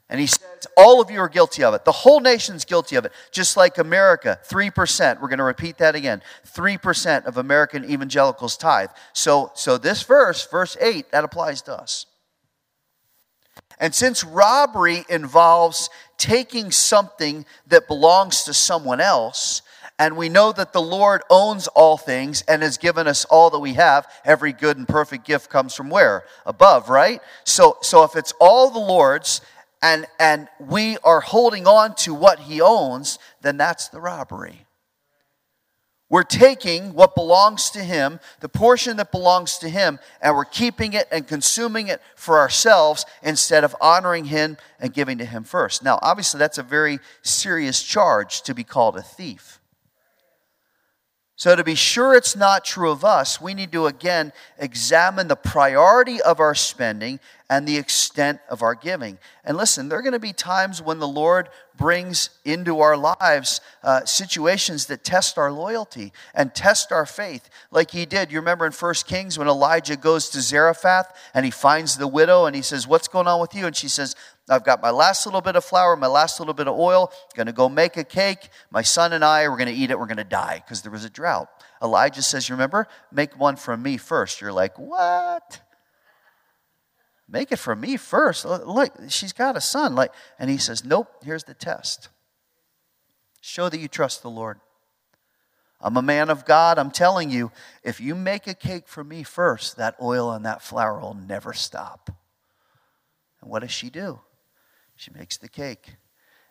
And 0.10 0.20
he 0.20 0.28
says, 0.28 0.68
All 0.76 1.00
of 1.00 1.10
you 1.10 1.22
are 1.22 1.30
guilty 1.30 1.64
of 1.64 1.74
it. 1.74 1.86
The 1.86 1.92
whole 1.94 2.20
nation's 2.20 2.66
guilty 2.66 2.98
of 2.98 3.06
it. 3.06 3.14
Just 3.32 3.56
like 3.56 3.78
America, 3.78 4.38
3%. 4.46 5.22
We're 5.22 5.30
going 5.30 5.38
to 5.38 5.46
repeat 5.46 5.78
that 5.78 5.96
again. 5.96 6.22
3% 6.46 7.26
of 7.26 7.38
American 7.38 7.90
evangelicals 7.90 8.58
tithe. 8.58 8.90
So, 9.14 9.52
so 9.56 9.78
this 9.78 10.04
verse, 10.04 10.46
verse 10.48 10.76
8, 10.82 11.12
that 11.12 11.24
applies 11.24 11.62
to 11.64 11.74
us. 11.74 12.08
And 13.80 13.94
since 13.94 14.24
robbery 14.24 15.06
involves 15.10 15.90
taking 16.18 16.72
something 16.72 17.46
that 17.68 17.88
belongs 17.88 18.44
to 18.44 18.54
someone 18.54 19.00
else, 19.00 19.62
and 20.00 20.16
we 20.16 20.30
know 20.30 20.52
that 20.52 20.74
the 20.74 20.82
Lord 20.82 21.24
owns 21.30 21.68
all 21.68 21.98
things 21.98 22.44
and 22.44 22.62
has 22.62 22.78
given 22.78 23.08
us 23.08 23.26
all 23.26 23.50
that 23.50 23.60
we 23.60 23.74
have, 23.74 24.08
every 24.24 24.54
good 24.54 24.78
and 24.78 24.88
perfect 24.88 25.26
gift 25.26 25.50
comes 25.50 25.74
from 25.74 25.90
where? 25.90 26.24
Above, 26.46 26.90
right? 26.90 27.22
So, 27.44 27.78
so 27.82 28.04
if 28.04 28.16
it's 28.16 28.34
all 28.40 28.70
the 28.70 28.80
Lord's, 28.80 29.42
and, 29.82 30.06
and 30.20 30.48
we 30.60 30.98
are 31.04 31.20
holding 31.20 31.68
on 31.68 31.96
to 31.96 32.14
what 32.14 32.40
he 32.40 32.62
owns, 32.62 33.18
then 33.42 33.58
that's 33.58 33.88
the 33.90 34.00
robbery. 34.00 34.67
We're 36.10 36.24
taking 36.24 36.94
what 36.94 37.16
belongs 37.16 37.70
to 37.72 37.84
Him, 37.84 38.22
the 38.40 38.48
portion 38.48 38.98
that 38.98 39.12
belongs 39.12 39.58
to 39.58 39.70
Him, 39.70 40.00
and 40.22 40.36
we're 40.36 40.46
keeping 40.46 40.94
it 40.94 41.08
and 41.12 41.28
consuming 41.28 41.88
it 41.90 42.02
for 42.16 42.40
ourselves 42.40 43.06
instead 43.22 43.66
of 43.66 43.76
honoring 43.82 44.26
Him 44.26 44.58
and 44.80 44.94
giving 44.94 45.18
to 45.18 45.26
Him 45.26 45.44
first. 45.44 45.84
Now, 45.84 46.00
obviously, 46.02 46.38
that's 46.38 46.58
a 46.58 46.64
very 46.64 47.00
serious 47.24 47.84
charge 47.84 48.42
to 48.44 48.54
be 48.54 48.64
called 48.64 48.96
a 48.96 49.02
thief. 49.02 49.60
So, 51.38 51.56
to 51.56 51.64
be 51.64 51.76
sure 51.76 52.16
it's 52.16 52.36
not 52.36 52.66
true 52.66 52.90
of 52.90 53.06
us, 53.06 53.40
we 53.40 53.54
need 53.54 53.72
to 53.74 53.86
again 53.86 54.34
examine 54.58 55.28
the 55.28 55.36
priority 55.36 56.20
of 56.20 56.40
our 56.40 56.56
spending 56.56 57.20
and 57.48 57.68
the 57.68 57.78
extent 57.78 58.40
of 58.50 58.64
our 58.64 58.74
giving. 58.74 59.20
And 59.46 59.56
listen, 59.56 59.88
there 59.88 60.00
are 60.00 60.02
going 60.02 60.14
to 60.14 60.20
be 60.20 60.34
times 60.34 60.82
when 60.82 60.98
the 60.98 61.08
Lord 61.08 61.50
brings 61.78 62.32
into 62.44 62.80
our 62.80 62.98
lives 62.98 63.62
uh, 63.84 64.04
situations 64.04 64.88
that 64.88 65.04
test 65.04 65.38
our 65.38 65.52
loyalty 65.52 66.12
and 66.34 66.56
test 66.56 66.92
our 66.92 67.06
faith, 67.06 67.52
like 67.70 67.92
he 67.92 68.08
did. 68.08 68.32
You 68.32 68.40
remember 68.40 68.66
in 68.66 68.72
1 68.72 68.94
Kings 69.06 69.38
when 69.38 69.48
Elijah 69.48 69.96
goes 69.96 70.30
to 70.30 70.42
Zarephath 70.42 71.16
and 71.36 71.46
he 71.46 71.52
finds 71.52 71.98
the 71.98 72.08
widow 72.08 72.46
and 72.46 72.56
he 72.56 72.64
says, 72.64 72.88
What's 72.88 73.08
going 73.08 73.28
on 73.28 73.40
with 73.40 73.54
you? 73.54 73.68
And 73.68 73.76
she 73.76 73.90
says, 73.90 74.16
I've 74.50 74.64
got 74.64 74.82
my 74.82 74.92
last 74.92 75.26
little 75.26 75.42
bit 75.42 75.56
of 75.56 75.66
flour, 75.66 75.96
my 75.98 76.08
last 76.08 76.40
little 76.40 76.54
bit 76.54 76.68
of 76.68 76.78
oil, 76.78 77.12
going 77.36 77.48
to 77.48 77.54
go 77.54 77.68
make 77.68 77.98
a 77.98 78.04
cake. 78.04 78.50
My 78.72 78.82
son 78.82 79.12
and 79.12 79.24
I, 79.24 79.48
we're 79.50 79.58
going 79.58 79.68
to 79.68 79.74
eat 79.74 79.92
it, 79.92 80.00
we're 80.00 80.06
going 80.06 80.18
to 80.18 80.24
die 80.24 80.62
because 80.64 80.82
there 80.82 80.92
was 80.92 81.04
a 81.04 81.10
drought. 81.10 81.50
Elijah 81.82 82.22
says, 82.22 82.48
You 82.48 82.56
remember? 82.56 82.88
Make 83.12 83.38
one 83.38 83.58
from 83.58 83.82
me 83.84 83.98
first. 83.98 84.40
You're 84.40 84.54
like, 84.54 84.80
What? 84.80 85.62
Make 87.30 87.52
it 87.52 87.58
for 87.58 87.76
me 87.76 87.98
first. 87.98 88.46
Look, 88.46 88.94
she's 89.10 89.34
got 89.34 89.58
a 89.58 89.62
son. 89.62 89.96
Like, 89.96 90.12
and 90.40 90.50
he 90.50 90.58
says, 90.58 90.86
Nope, 90.86 91.10
here's 91.24 91.44
the 91.44 91.54
test. 91.54 92.08
Show 93.42 93.68
that 93.68 93.80
you 93.80 93.90
trust 93.90 94.22
the 94.22 94.30
Lord. 94.30 94.62
I'm 95.82 95.98
a 95.98 96.02
man 96.02 96.30
of 96.30 96.46
God. 96.46 96.80
I'm 96.80 96.90
telling 96.90 97.30
you, 97.30 97.52
if 97.84 98.00
you 98.00 98.16
make 98.16 98.48
a 98.48 98.54
cake 98.54 98.88
for 98.88 99.04
me 99.04 99.24
first, 99.24 99.78
that 99.78 99.96
oil 100.02 100.32
and 100.32 100.46
that 100.46 100.62
flour 100.62 101.00
will 101.00 101.14
never 101.14 101.54
stop. 101.54 102.10
And 103.42 103.52
what 103.52 103.60
does 103.60 103.72
she 103.72 103.90
do? 103.90 104.22
She 104.98 105.12
makes 105.12 105.38
the 105.38 105.48
cake. 105.48 105.96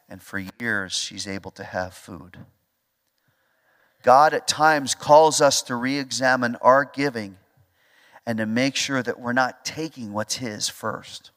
And 0.09 0.23
for 0.23 0.39
years, 0.39 0.95
she's 0.95 1.27
able 1.27 1.51
to 1.53 1.65
have 1.65 1.93
food. 1.93 2.39
God 4.03 4.33
at 4.33 4.47
times 4.47 4.95
calls 4.95 5.41
us 5.41 5.63
to 5.63 5.75
re 5.75 5.99
examine 5.99 6.57
our 6.63 6.85
giving 6.85 7.37
and 8.25 8.39
to 8.39 8.47
make 8.47 8.77
sure 8.77 9.03
that 9.03 9.19
we're 9.19 9.33
not 9.33 9.65
taking 9.65 10.13
what's 10.13 10.37
His 10.37 10.69
first. 10.69 11.33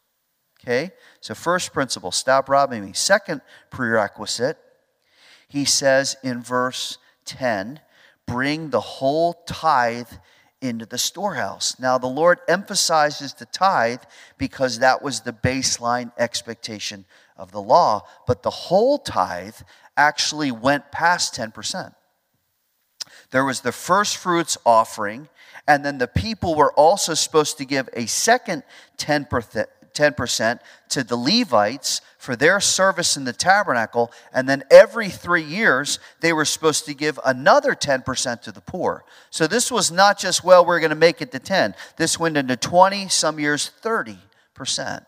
Okay? 0.61 0.91
So, 1.19 1.33
first 1.33 1.73
principle 1.73 2.11
stop 2.11 2.47
robbing 2.47 2.85
me. 2.85 2.93
Second 2.93 3.41
prerequisite, 3.71 4.57
he 5.47 5.65
says 5.65 6.15
in 6.23 6.43
verse 6.43 6.99
10 7.25 7.79
bring 8.27 8.69
the 8.69 8.79
whole 8.79 9.33
tithe 9.47 10.11
into 10.61 10.85
the 10.85 10.97
storehouse. 10.97 11.79
Now, 11.79 11.97
the 11.97 12.07
Lord 12.07 12.39
emphasizes 12.47 13.33
the 13.33 13.45
tithe 13.45 14.01
because 14.37 14.79
that 14.79 15.01
was 15.01 15.21
the 15.21 15.33
baseline 15.33 16.11
expectation 16.17 17.05
of 17.37 17.51
the 17.51 17.61
law, 17.61 18.05
but 18.27 18.43
the 18.43 18.49
whole 18.49 18.97
tithe 18.97 19.55
actually 19.95 20.51
went 20.51 20.91
past 20.91 21.33
10%. 21.35 21.93
There 23.31 23.45
was 23.45 23.61
the 23.61 23.71
first 23.71 24.17
fruits 24.17 24.57
offering, 24.65 25.29
and 25.67 25.85
then 25.85 25.97
the 25.97 26.07
people 26.07 26.55
were 26.55 26.73
also 26.73 27.13
supposed 27.13 27.57
to 27.59 27.65
give 27.65 27.89
a 27.93 28.05
second 28.07 28.63
10%, 28.97 29.65
10% 29.93 30.59
to 30.89 31.03
the 31.03 31.15
Levites 31.15 32.01
for 32.19 32.35
their 32.35 32.59
service 32.59 33.15
in 33.15 33.23
the 33.23 33.33
tabernacle. 33.33 34.11
And 34.33 34.47
then 34.47 34.63
every 34.69 35.09
three 35.09 35.41
years, 35.41 35.99
they 36.19 36.33
were 36.33 36.45
supposed 36.45 36.85
to 36.85 36.93
give 36.93 37.17
another 37.25 37.73
10% 37.73 38.41
to 38.41 38.51
the 38.51 38.61
poor. 38.61 39.05
So 39.31 39.47
this 39.47 39.71
was 39.71 39.89
not 39.89 40.19
just, 40.19 40.43
well, 40.43 40.65
we're 40.65 40.81
going 40.81 40.89
to 40.89 40.95
make 40.95 41.21
it 41.21 41.31
to 41.31 41.39
10. 41.39 41.73
This 41.95 42.19
went 42.19 42.35
into 42.35 42.57
20, 42.57 43.07
some 43.07 43.39
years 43.39 43.71
30%. 43.81 45.05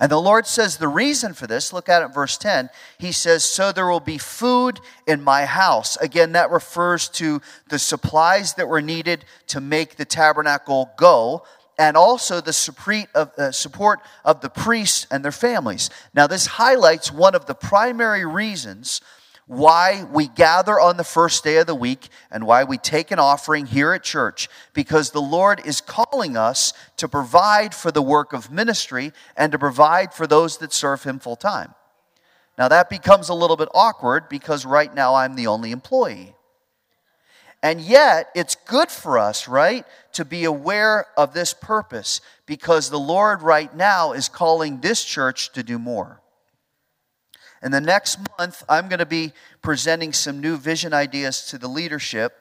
And 0.00 0.10
the 0.10 0.20
Lord 0.20 0.46
says 0.46 0.78
the 0.78 0.88
reason 0.88 1.34
for 1.34 1.46
this, 1.46 1.74
look 1.74 1.90
at 1.90 2.02
it 2.02 2.14
verse 2.14 2.38
10. 2.38 2.70
He 2.98 3.12
says, 3.12 3.44
So 3.44 3.70
there 3.70 3.86
will 3.86 4.00
be 4.00 4.16
food 4.16 4.80
in 5.06 5.22
my 5.22 5.44
house. 5.44 5.98
Again, 5.98 6.32
that 6.32 6.50
refers 6.50 7.10
to 7.10 7.42
the 7.68 7.78
supplies 7.78 8.54
that 8.54 8.68
were 8.68 8.80
needed 8.80 9.26
to 9.48 9.60
make 9.60 9.96
the 9.96 10.06
tabernacle 10.06 10.90
go 10.96 11.44
and 11.80 11.96
also 11.96 12.42
the 12.42 13.06
uh, 13.14 13.50
support 13.50 14.00
of 14.22 14.42
the 14.42 14.50
priests 14.50 15.06
and 15.10 15.24
their 15.24 15.32
families. 15.32 15.88
Now, 16.12 16.26
this 16.26 16.44
highlights 16.44 17.10
one 17.10 17.34
of 17.34 17.46
the 17.46 17.54
primary 17.54 18.26
reasons 18.26 19.00
why 19.46 20.04
we 20.12 20.28
gather 20.28 20.78
on 20.78 20.98
the 20.98 21.04
first 21.04 21.42
day 21.42 21.56
of 21.56 21.66
the 21.66 21.74
week 21.74 22.10
and 22.30 22.46
why 22.46 22.64
we 22.64 22.76
take 22.76 23.10
an 23.10 23.18
offering 23.18 23.64
here 23.64 23.94
at 23.94 24.02
church 24.02 24.50
because 24.74 25.10
the 25.10 25.22
Lord 25.22 25.66
is 25.66 25.80
calling 25.80 26.36
us 26.36 26.74
to 26.98 27.08
provide 27.08 27.74
for 27.74 27.90
the 27.90 28.02
work 28.02 28.34
of 28.34 28.52
ministry 28.52 29.10
and 29.34 29.50
to 29.50 29.58
provide 29.58 30.12
for 30.12 30.26
those 30.26 30.58
that 30.58 30.74
serve 30.74 31.02
Him 31.04 31.18
full 31.18 31.34
time. 31.34 31.74
Now, 32.58 32.68
that 32.68 32.90
becomes 32.90 33.30
a 33.30 33.34
little 33.34 33.56
bit 33.56 33.70
awkward 33.72 34.28
because 34.28 34.66
right 34.66 34.94
now 34.94 35.14
I'm 35.14 35.34
the 35.34 35.46
only 35.46 35.72
employee. 35.72 36.34
And 37.62 37.80
yet, 37.80 38.30
it's 38.34 38.54
good 38.54 38.90
for 38.90 39.18
us, 39.18 39.46
right, 39.46 39.84
to 40.12 40.24
be 40.24 40.44
aware 40.44 41.06
of 41.16 41.34
this 41.34 41.52
purpose 41.52 42.20
because 42.46 42.88
the 42.88 42.98
Lord 42.98 43.42
right 43.42 43.74
now 43.74 44.12
is 44.12 44.28
calling 44.28 44.80
this 44.80 45.04
church 45.04 45.52
to 45.52 45.62
do 45.62 45.78
more. 45.78 46.22
In 47.62 47.70
the 47.70 47.80
next 47.80 48.18
month, 48.38 48.64
I'm 48.68 48.88
going 48.88 49.00
to 49.00 49.06
be 49.06 49.34
presenting 49.60 50.14
some 50.14 50.40
new 50.40 50.56
vision 50.56 50.94
ideas 50.94 51.46
to 51.46 51.58
the 51.58 51.68
leadership 51.68 52.34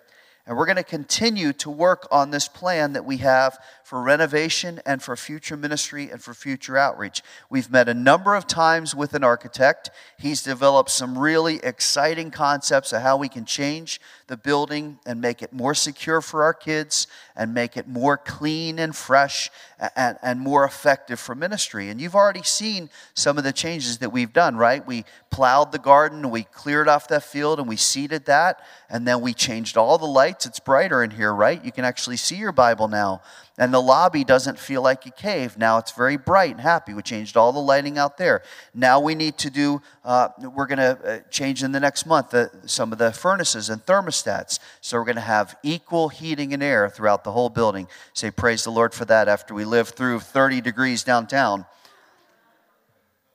and 0.49 0.57
we're 0.57 0.65
going 0.65 0.77
to 0.77 0.83
continue 0.83 1.53
to 1.53 1.69
work 1.69 2.07
on 2.09 2.31
this 2.31 2.47
plan 2.47 2.93
that 2.93 3.05
we 3.05 3.17
have 3.17 3.59
for 3.89 4.03
renovation 4.03 4.79
and 4.85 5.01
for 5.01 5.15
future 5.15 5.57
ministry 5.57 6.11
and 6.11 6.21
for 6.21 6.31
future 6.31 6.77
outreach. 6.77 7.23
We've 7.49 7.71
met 7.71 7.89
a 7.89 7.93
number 7.95 8.35
of 8.35 8.45
times 8.45 8.93
with 8.93 9.15
an 9.15 9.23
architect. 9.23 9.89
He's 10.19 10.43
developed 10.43 10.91
some 10.91 11.17
really 11.17 11.55
exciting 11.63 12.29
concepts 12.29 12.93
of 12.93 13.01
how 13.01 13.17
we 13.17 13.29
can 13.29 13.45
change 13.45 13.99
the 14.27 14.37
building 14.37 14.99
and 15.07 15.19
make 15.19 15.41
it 15.41 15.51
more 15.51 15.73
secure 15.73 16.21
for 16.21 16.43
our 16.43 16.53
kids 16.53 17.07
and 17.35 17.51
make 17.51 17.77
it 17.77 17.87
more 17.87 18.15
clean 18.15 18.77
and 18.77 18.95
fresh 18.95 19.49
and, 19.95 20.19
and 20.21 20.39
more 20.39 20.65
effective 20.65 21.19
for 21.19 21.33
ministry. 21.33 21.89
And 21.89 21.99
you've 21.99 22.13
already 22.13 22.43
seen 22.43 22.91
some 23.15 23.39
of 23.39 23.43
the 23.43 23.51
changes 23.51 23.97
that 23.97 24.11
we've 24.11 24.31
done, 24.31 24.55
right? 24.55 24.85
We 24.85 25.03
plowed 25.31 25.71
the 25.71 25.79
garden, 25.79 26.29
we 26.29 26.43
cleared 26.43 26.87
off 26.87 27.07
that 27.07 27.23
field, 27.23 27.59
and 27.59 27.67
we 27.67 27.75
seeded 27.75 28.25
that, 28.25 28.61
and 28.87 29.07
then 29.07 29.21
we 29.21 29.33
changed 29.33 29.77
all 29.77 29.97
the 29.97 30.05
lights. 30.05 30.45
It's 30.45 30.59
brighter 30.59 31.01
in 31.01 31.09
here, 31.09 31.33
right? 31.33 31.63
You 31.63 31.71
can 31.71 31.85
actually 31.85 32.17
see 32.17 32.35
your 32.35 32.51
Bible 32.51 32.87
now. 32.87 33.21
And 33.59 33.73
the 33.73 33.81
lobby 33.81 34.23
doesn't 34.23 34.57
feel 34.57 34.81
like 34.81 35.05
a 35.05 35.11
cave. 35.11 35.57
Now 35.57 35.79
it's 35.79 35.91
very 35.91 36.15
bright 36.15 36.51
and 36.51 36.61
happy. 36.61 36.93
We 36.93 37.01
changed 37.01 37.35
all 37.35 37.51
the 37.51 37.59
lighting 37.59 37.97
out 37.97 38.17
there. 38.17 38.41
Now 38.73 39.01
we 39.01 39.15
need 39.15 39.37
to 39.39 39.49
do, 39.49 39.81
uh, 40.05 40.29
we're 40.39 40.65
going 40.65 40.77
to 40.77 40.97
uh, 41.03 41.19
change 41.29 41.61
in 41.61 41.73
the 41.73 41.79
next 41.81 42.05
month 42.05 42.29
the, 42.29 42.49
some 42.65 42.93
of 42.93 42.99
the 42.99 43.11
furnaces 43.11 43.69
and 43.69 43.85
thermostats. 43.85 44.59
So 44.79 44.97
we're 44.97 45.03
going 45.03 45.15
to 45.15 45.21
have 45.21 45.57
equal 45.61 46.07
heating 46.07 46.53
and 46.53 46.63
air 46.63 46.89
throughout 46.89 47.25
the 47.25 47.33
whole 47.33 47.49
building. 47.49 47.89
Say, 48.13 48.31
praise 48.31 48.63
the 48.63 48.71
Lord 48.71 48.93
for 48.93 49.03
that 49.03 49.27
after 49.27 49.53
we 49.53 49.65
live 49.65 49.89
through 49.89 50.21
30 50.21 50.61
degrees 50.61 51.03
downtown. 51.03 51.65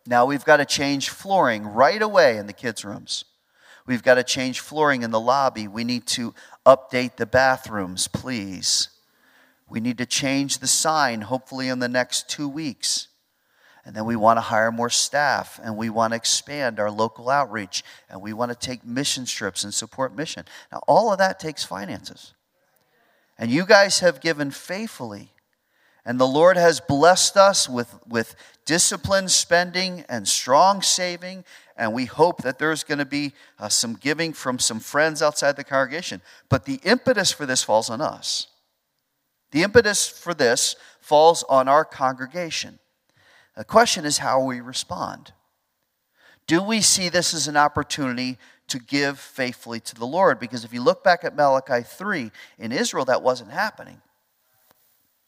Now 0.07 0.25
we've 0.25 0.45
got 0.45 0.57
to 0.57 0.65
change 0.65 1.11
flooring 1.11 1.67
right 1.67 2.01
away 2.01 2.39
in 2.39 2.47
the 2.47 2.55
kids' 2.55 2.83
rooms. 2.83 3.27
We've 3.87 4.03
got 4.03 4.15
to 4.15 4.25
change 4.25 4.61
flooring 4.61 5.03
in 5.03 5.11
the 5.11 5.21
lobby. 5.21 5.69
We 5.69 5.85
need 5.85 6.07
to 6.09 6.33
update 6.65 7.17
the 7.17 7.27
bathrooms, 7.27 8.09
please. 8.09 8.89
We 9.68 9.81
need 9.81 9.98
to 9.98 10.07
change 10.07 10.59
the 10.59 10.66
sign, 10.66 11.22
hopefully, 11.22 11.68
in 11.68 11.79
the 11.79 11.88
next 11.88 12.29
two 12.29 12.48
weeks. 12.48 13.09
And 13.85 13.94
then 13.94 14.07
we 14.07 14.16
want 14.16 14.38
to 14.38 14.42
hire 14.42 14.72
more 14.72 14.88
staff 14.88 15.61
and 15.62 15.77
we 15.77 15.90
want 15.90 16.12
to 16.12 16.16
expand 16.16 16.81
our 16.81 16.90
local 16.90 17.29
outreach 17.29 17.83
and 18.09 18.22
we 18.22 18.33
want 18.33 18.50
to 18.50 18.59
take 18.59 18.85
mission 18.85 19.27
trips 19.27 19.62
and 19.62 19.74
support 19.74 20.16
mission. 20.16 20.46
Now, 20.72 20.81
all 20.88 21.12
of 21.12 21.18
that 21.18 21.38
takes 21.38 21.64
finances. 21.64 22.33
And 23.38 23.50
you 23.50 23.66
guys 23.66 24.00
have 24.00 24.20
given 24.20 24.50
faithfully. 24.50 25.33
And 26.07 26.20
the 26.20 26.27
Lord 26.27 26.57
has 26.57 26.81
blessed 26.81 27.37
us 27.37 27.68
with, 27.68 27.94
with 28.07 28.37
disciplined 28.64 29.31
spending 29.31 30.05
and 30.09 30.29
strong 30.29 30.81
saving. 30.83 31.44
And 31.77 31.92
we 31.92 32.05
hope 32.05 32.42
that 32.42 32.59
there's 32.59 32.85
going 32.85 32.98
to 32.98 33.07
be 33.07 33.33
uh, 33.59 33.68
some 33.68 33.94
giving 33.94 34.33
from 34.33 34.59
some 34.59 34.81
friends 34.81 35.20
outside 35.20 35.57
the 35.57 35.64
congregation. 35.64 36.22
But 36.48 36.64
the 36.64 36.81
impetus 36.85 37.33
for 37.33 37.44
this 37.46 37.62
falls 37.62 37.90
on 37.90 38.00
us. 38.00 38.48
The 39.55 39.62
impetus 39.62 40.09
for 40.09 40.35
this 40.35 40.75
falls 41.01 41.45
on 41.45 41.69
our 41.69 41.85
congregation. 41.85 42.81
The 43.57 43.62
question 43.62 44.05
is 44.05 44.19
how 44.19 44.43
we 44.43 44.61
respond. 44.61 45.33
Do 46.49 46.61
we 46.61 46.81
see 46.81 47.09
this 47.09 47.33
as 47.33 47.47
an 47.47 47.57
opportunity 47.57 48.37
to 48.67 48.81
give 48.81 49.21
faithfully 49.21 49.79
to 49.79 49.95
the 49.95 50.07
Lord? 50.07 50.40
Because 50.40 50.64
if 50.64 50.73
you 50.73 50.83
look 50.83 51.05
back 51.05 51.23
at 51.23 51.37
Malachi 51.37 51.85
3, 51.85 52.33
in 52.59 52.73
Israel, 52.73 53.05
that 53.05 53.23
wasn't 53.23 53.53
happening. 53.53 54.03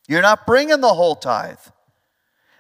You're 0.08 0.22
not 0.22 0.44
bringing 0.44 0.80
the 0.80 0.94
whole 0.94 1.14
tithe. 1.14 1.60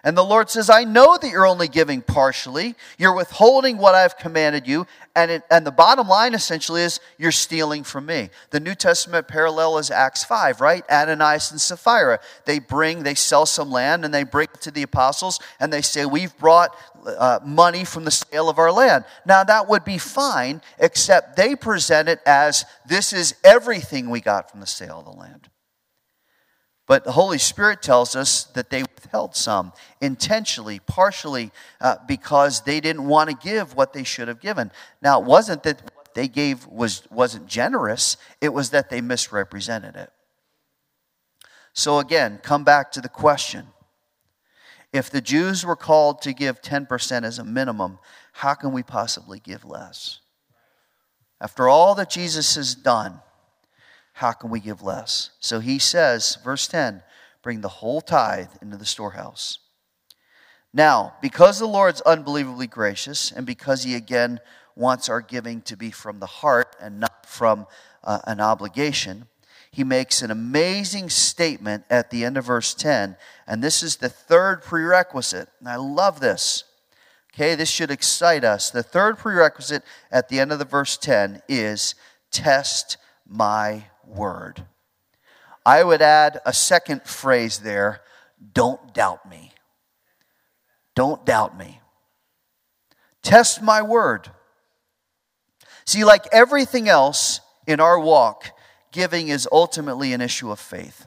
And 0.06 0.16
the 0.16 0.24
Lord 0.24 0.48
says, 0.48 0.70
I 0.70 0.84
know 0.84 1.18
that 1.20 1.28
you're 1.28 1.48
only 1.48 1.66
giving 1.66 2.00
partially. 2.00 2.76
You're 2.96 3.16
withholding 3.16 3.76
what 3.76 3.96
I've 3.96 4.16
commanded 4.16 4.64
you. 4.64 4.86
And, 5.16 5.32
it, 5.32 5.42
and 5.50 5.66
the 5.66 5.72
bottom 5.72 6.06
line 6.06 6.32
essentially 6.32 6.82
is 6.82 7.00
you're 7.18 7.32
stealing 7.32 7.82
from 7.82 8.06
me. 8.06 8.30
The 8.50 8.60
New 8.60 8.76
Testament 8.76 9.26
parallel 9.26 9.78
is 9.78 9.90
Acts 9.90 10.22
5, 10.22 10.60
right? 10.60 10.84
Ananias 10.88 11.50
and 11.50 11.60
Sapphira. 11.60 12.20
They 12.44 12.60
bring, 12.60 13.02
they 13.02 13.16
sell 13.16 13.46
some 13.46 13.72
land 13.72 14.04
and 14.04 14.14
they 14.14 14.22
bring 14.22 14.46
it 14.54 14.60
to 14.60 14.70
the 14.70 14.84
apostles 14.84 15.40
and 15.58 15.72
they 15.72 15.82
say, 15.82 16.06
We've 16.06 16.38
brought 16.38 16.76
uh, 17.04 17.40
money 17.44 17.84
from 17.84 18.04
the 18.04 18.12
sale 18.12 18.48
of 18.48 18.60
our 18.60 18.70
land. 18.70 19.06
Now, 19.26 19.42
that 19.42 19.68
would 19.68 19.84
be 19.84 19.98
fine, 19.98 20.62
except 20.78 21.34
they 21.34 21.56
present 21.56 22.08
it 22.08 22.20
as 22.24 22.64
this 22.86 23.12
is 23.12 23.34
everything 23.42 24.08
we 24.08 24.20
got 24.20 24.52
from 24.52 24.60
the 24.60 24.66
sale 24.68 25.00
of 25.00 25.04
the 25.04 25.10
land. 25.10 25.48
But 26.86 27.04
the 27.04 27.12
Holy 27.12 27.38
Spirit 27.38 27.82
tells 27.82 28.14
us 28.14 28.44
that 28.54 28.70
they 28.70 28.82
withheld 28.82 29.34
some 29.34 29.72
intentionally, 30.00 30.78
partially, 30.78 31.50
uh, 31.80 31.96
because 32.06 32.62
they 32.62 32.80
didn't 32.80 33.06
want 33.06 33.28
to 33.28 33.36
give 33.36 33.74
what 33.74 33.92
they 33.92 34.04
should 34.04 34.28
have 34.28 34.40
given. 34.40 34.70
Now, 35.02 35.20
it 35.20 35.26
wasn't 35.26 35.64
that 35.64 35.82
what 35.94 36.14
they 36.14 36.28
gave 36.28 36.66
was, 36.66 37.02
wasn't 37.10 37.48
generous, 37.48 38.16
it 38.40 38.50
was 38.50 38.70
that 38.70 38.88
they 38.88 39.00
misrepresented 39.00 39.96
it. 39.96 40.12
So, 41.72 41.98
again, 41.98 42.38
come 42.42 42.62
back 42.62 42.92
to 42.92 43.00
the 43.00 43.08
question 43.08 43.66
if 44.92 45.10
the 45.10 45.20
Jews 45.20 45.66
were 45.66 45.76
called 45.76 46.22
to 46.22 46.32
give 46.32 46.62
10% 46.62 47.24
as 47.24 47.38
a 47.38 47.44
minimum, 47.44 47.98
how 48.32 48.54
can 48.54 48.72
we 48.72 48.82
possibly 48.82 49.40
give 49.40 49.64
less? 49.64 50.20
After 51.40 51.68
all 51.68 51.94
that 51.96 52.08
Jesus 52.08 52.54
has 52.54 52.74
done, 52.74 53.20
how 54.16 54.32
can 54.32 54.48
we 54.48 54.60
give 54.60 54.82
less? 54.82 55.30
So 55.40 55.60
he 55.60 55.78
says, 55.78 56.38
verse 56.42 56.66
10, 56.68 57.02
bring 57.42 57.60
the 57.60 57.68
whole 57.68 58.00
tithe 58.00 58.48
into 58.62 58.78
the 58.78 58.86
storehouse. 58.86 59.58
Now, 60.72 61.16
because 61.20 61.58
the 61.58 61.66
Lord's 61.66 62.00
unbelievably 62.00 62.68
gracious, 62.68 63.30
and 63.30 63.44
because 63.44 63.82
he 63.82 63.94
again 63.94 64.40
wants 64.74 65.10
our 65.10 65.20
giving 65.20 65.60
to 65.62 65.76
be 65.76 65.90
from 65.90 66.18
the 66.18 66.26
heart 66.26 66.74
and 66.80 66.98
not 66.98 67.26
from 67.26 67.66
uh, 68.02 68.20
an 68.26 68.40
obligation, 68.40 69.26
he 69.70 69.84
makes 69.84 70.22
an 70.22 70.30
amazing 70.30 71.10
statement 71.10 71.84
at 71.90 72.08
the 72.08 72.24
end 72.24 72.38
of 72.38 72.46
verse 72.46 72.72
10. 72.72 73.18
And 73.46 73.62
this 73.62 73.82
is 73.82 73.96
the 73.96 74.08
third 74.08 74.62
prerequisite. 74.62 75.50
And 75.60 75.68
I 75.68 75.76
love 75.76 76.20
this. 76.20 76.64
Okay, 77.34 77.54
this 77.54 77.68
should 77.68 77.90
excite 77.90 78.44
us. 78.44 78.70
The 78.70 78.82
third 78.82 79.18
prerequisite 79.18 79.82
at 80.10 80.30
the 80.30 80.40
end 80.40 80.52
of 80.52 80.58
the 80.58 80.64
verse 80.64 80.96
10 80.96 81.42
is 81.50 81.94
test 82.30 82.96
my 83.28 83.84
word. 84.06 84.64
I 85.64 85.82
would 85.82 86.02
add 86.02 86.40
a 86.46 86.52
second 86.52 87.02
phrase 87.02 87.58
there 87.58 88.02
don't 88.52 88.94
doubt 88.94 89.28
me. 89.28 89.52
Don't 90.94 91.24
doubt 91.24 91.58
me. 91.58 91.80
Test 93.22 93.62
my 93.62 93.82
word. 93.82 94.30
See, 95.84 96.04
like 96.04 96.26
everything 96.32 96.88
else 96.88 97.40
in 97.66 97.80
our 97.80 97.98
walk, 97.98 98.50
giving 98.92 99.28
is 99.28 99.48
ultimately 99.50 100.12
an 100.12 100.20
issue 100.20 100.50
of 100.50 100.60
faith. 100.60 101.06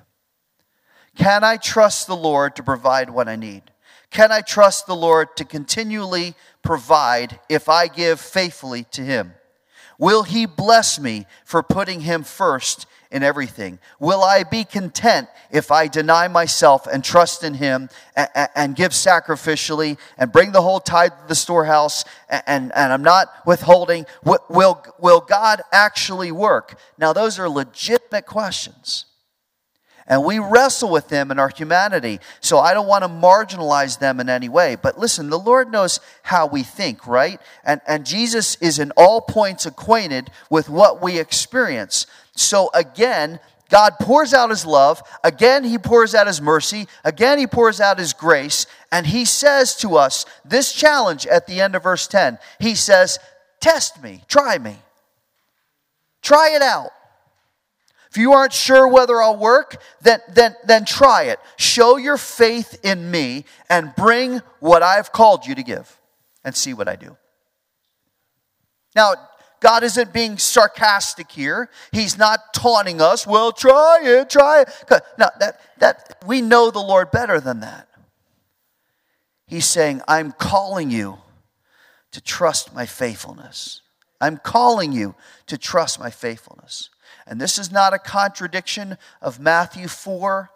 Can 1.15 1.43
I 1.43 1.57
trust 1.57 2.07
the 2.07 2.15
Lord 2.15 2.55
to 2.55 2.63
provide 2.63 3.09
what 3.09 3.27
I 3.27 3.35
need? 3.35 3.63
Can 4.12 4.31
I 4.31 4.41
trust 4.41 4.88
the 4.88 4.95
Lord 4.95 5.35
to 5.38 5.45
continually 5.45 6.33
provide 6.63 7.39
if 7.49 7.69
I 7.69 7.88
give 7.88 8.19
faithfully 8.19 8.83
to 8.91 9.01
Him? 9.01 9.33
Will 9.99 10.23
He 10.23 10.47
bless 10.47 10.99
me 10.99 11.27
for 11.43 11.62
putting 11.62 11.99
Him 11.99 12.23
first 12.23 12.88
in 13.12 13.21
everything? 13.21 13.79
Will 13.99 14.23
I 14.23 14.43
be 14.43 14.63
content 14.63 15.27
if 15.51 15.71
I 15.71 15.88
deny 15.88 16.29
myself 16.29 16.88
and 16.88 17.03
trust 17.03 17.43
in 17.43 17.55
Him 17.55 17.89
and, 18.15 18.49
and 18.55 18.75
give 18.75 18.93
sacrificially 18.93 19.99
and 20.17 20.31
bring 20.31 20.53
the 20.53 20.62
whole 20.62 20.79
tithe 20.79 21.12
to 21.12 21.27
the 21.27 21.35
storehouse 21.35 22.05
and, 22.29 22.43
and, 22.47 22.71
and 22.75 22.93
I'm 22.93 23.03
not 23.03 23.27
withholding? 23.45 24.05
Will, 24.23 24.83
will 24.97 25.19
God 25.19 25.62
actually 25.71 26.31
work? 26.31 26.79
Now, 26.97 27.12
those 27.12 27.38
are 27.38 27.49
legitimate 27.49 28.25
questions. 28.25 29.05
And 30.10 30.26
we 30.26 30.39
wrestle 30.39 30.89
with 30.89 31.08
them 31.08 31.30
in 31.30 31.38
our 31.38 31.50
humanity. 31.50 32.19
So 32.41 32.58
I 32.58 32.74
don't 32.74 32.88
want 32.88 33.04
to 33.04 33.08
marginalize 33.08 34.00
them 34.00 34.19
in 34.19 34.28
any 34.28 34.50
way. 34.50 34.76
But 34.76 34.98
listen, 34.98 35.30
the 35.30 35.38
Lord 35.38 35.72
knows 35.72 36.00
how 36.24 36.48
we 36.48 36.63
think, 36.63 37.06
right? 37.06 37.39
And, 37.63 37.80
and 37.88 38.08
Jesus 38.08 38.56
is 38.56 38.80
in 38.80 38.91
all 38.98 39.22
points 39.22 39.67
acquainted 39.67 40.32
with 40.50 40.67
what 40.67 41.00
we 41.00 41.19
experience. 41.19 42.08
So 42.36 42.72
again, 42.74 43.39
God 43.69 43.93
pours 44.02 44.34
out 44.34 44.50
his 44.50 44.65
love. 44.65 45.04
Again, 45.24 45.63
he 45.63 45.78
pours 45.78 46.15
out 46.15 46.26
his 46.26 46.41
mercy. 46.41 46.88
Again, 47.04 47.38
he 47.38 47.45
pours 47.45 47.80
out 47.80 48.00
his 48.00 48.13
grace. 48.13 48.65
And 48.91 49.06
he 49.06 49.26
says 49.26 49.76
to 49.78 49.95
us 49.95 50.26
this 50.43 50.74
challenge 50.74 51.28
at 51.28 51.45
the 51.45 51.62
end 51.62 51.76
of 51.76 51.84
verse 51.84 52.08
10. 52.08 52.39
He 52.60 52.74
says, 52.74 53.19
Test 53.60 54.02
me, 54.02 54.24
try 54.28 54.58
me, 54.58 54.78
try 56.24 56.56
it 56.56 56.63
out. 56.63 56.89
If 58.10 58.17
you 58.17 58.34
aren't 58.34 58.54
sure 58.54 58.88
whether 58.88 59.22
I'll 59.22 59.38
work, 59.38 59.82
then, 60.02 60.19
then, 60.34 60.56
then 60.65 60.84
try 60.86 61.24
it. 61.24 61.39
Show 61.58 61.98
your 61.98 62.17
faith 62.17 62.80
in 62.84 63.12
me 63.12 63.45
and 63.69 63.93
bring 63.95 64.41
what 64.60 64.82
I've 64.82 65.12
called 65.12 65.45
you 65.45 65.54
to 65.56 65.63
give 65.63 66.00
and 66.43 66.56
see 66.56 66.74
what 66.74 66.88
I 66.88 66.95
do. 66.95 67.15
Now, 68.95 69.13
God 69.60 69.84
isn't 69.84 70.13
being 70.13 70.38
sarcastic 70.38 71.32
here. 71.32 71.69
He's 71.91 72.17
not 72.17 72.54
taunting 72.54 73.02
us. 73.02 73.28
Well, 73.28 73.52
try 73.52 74.00
it, 74.04 74.30
try 74.30 74.62
it. 74.62 74.69
No, 75.17 75.28
that, 75.39 75.60
that, 75.80 76.24
we 76.26 76.41
know 76.41 76.72
the 76.72 76.80
Lord 76.80 77.12
better 77.12 77.39
than 77.39 77.60
that. 77.60 77.88
He's 79.45 79.65
saying, 79.65 80.02
I'm 80.08 80.32
calling 80.32 80.89
you 80.89 81.19
to 82.12 82.22
trust 82.22 82.74
my 82.74 82.86
faithfulness. 82.86 83.82
I'm 84.22 84.38
calling 84.38 84.93
you 84.93 85.15
to 85.48 85.58
trust 85.58 86.00
my 86.00 86.10
faithfulness. 86.10 86.89
And 87.30 87.39
this 87.39 87.60
is 87.60 87.72
not 87.72 87.94
a 87.94 88.00
contradiction 88.00 88.98
of 89.22 89.39
Matthew 89.39 89.88
4, 89.88 90.50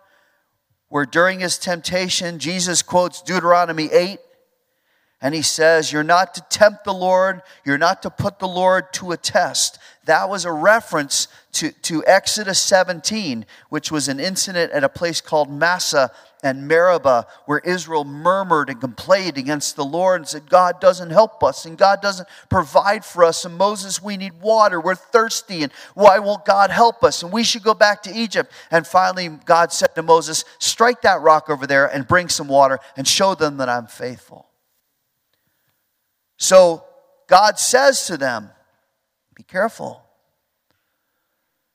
where 0.90 1.06
during 1.06 1.40
his 1.40 1.60
temptation, 1.60 2.40
Jesus 2.40 2.82
quotes 2.82 3.22
Deuteronomy 3.22 3.92
8, 3.92 4.20
and 5.24 5.34
he 5.34 5.42
says, 5.42 5.92
You're 5.92 6.04
not 6.04 6.36
to 6.36 6.42
tempt 6.50 6.84
the 6.84 6.94
Lord, 6.94 7.42
you're 7.66 7.78
not 7.78 8.04
to 8.04 8.10
put 8.10 8.38
the 8.40 8.48
Lord 8.48 8.92
to 8.94 9.14
a 9.14 9.18
test. 9.18 9.80
That 10.04 10.30
was 10.30 10.44
a 10.44 10.52
reference 10.52 11.30
to, 11.54 11.72
to 11.72 12.04
Exodus 12.06 12.60
17, 12.60 13.46
which 13.70 13.90
was 13.90 14.10
an 14.10 14.20
incident 14.20 14.74
at 14.74 14.84
a 14.84 14.90
place 14.90 15.22
called 15.22 15.50
Massah 15.50 16.12
and 16.44 16.68
Meribah, 16.68 17.26
where 17.46 17.60
Israel 17.60 18.04
murmured 18.04 18.70
and 18.70 18.82
complained 18.82 19.38
against 19.38 19.78
the 19.78 19.86
Lord 19.86 20.20
and 20.20 20.28
said, 20.28 20.50
God 20.50 20.82
doesn't 20.82 21.12
help 21.12 21.42
us 21.42 21.64
and 21.64 21.78
God 21.78 22.02
doesn't 22.02 22.28
provide 22.50 23.06
for 23.06 23.24
us. 23.24 23.46
And 23.46 23.58
Moses, 23.58 24.04
we 24.04 24.18
need 24.18 24.42
water. 24.42 24.82
We're 24.82 24.96
thirsty. 24.96 25.64
And 25.64 25.72
why 25.94 26.20
won't 26.20 26.44
God 26.44 26.70
help 26.70 27.02
us? 27.02 27.24
And 27.24 27.32
we 27.32 27.46
should 27.46 27.64
go 27.64 27.74
back 27.74 28.04
to 28.04 28.14
Egypt. 28.14 28.52
And 28.72 28.86
finally, 28.86 29.30
God 29.30 29.72
said 29.72 29.96
to 29.96 30.04
Moses, 30.04 30.44
Strike 30.60 31.04
that 31.04 31.22
rock 31.22 31.50
over 31.50 31.66
there 31.66 31.86
and 31.86 32.06
bring 32.06 32.28
some 32.28 32.50
water 32.50 32.80
and 32.98 33.08
show 33.08 33.36
them 33.36 33.56
that 33.58 33.70
I'm 33.70 33.88
faithful. 33.88 34.50
So 36.43 36.84
God 37.27 37.58
says 37.58 38.06
to 38.08 38.17
them, 38.17 38.49
Be 39.34 39.43
careful. 39.43 40.03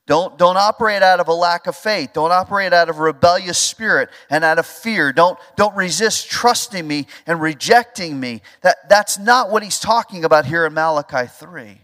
Don't, 0.06 0.36
don't 0.36 0.58
operate 0.58 1.02
out 1.02 1.20
of 1.20 1.28
a 1.28 1.32
lack 1.32 1.66
of 1.66 1.74
faith. 1.74 2.10
Don't 2.12 2.32
operate 2.32 2.74
out 2.74 2.90
of 2.90 2.98
a 2.98 3.02
rebellious 3.02 3.58
spirit 3.58 4.10
and 4.28 4.44
out 4.44 4.58
of 4.58 4.66
fear. 4.66 5.10
Don't, 5.12 5.38
don't 5.56 5.74
resist 5.74 6.30
trusting 6.30 6.86
me 6.86 7.06
and 7.26 7.40
rejecting 7.40 8.20
me. 8.20 8.42
That, 8.60 8.76
that's 8.90 9.18
not 9.18 9.50
what 9.50 9.62
he's 9.62 9.80
talking 9.80 10.24
about 10.24 10.44
here 10.44 10.66
in 10.66 10.74
Malachi 10.74 11.26
3. 11.26 11.80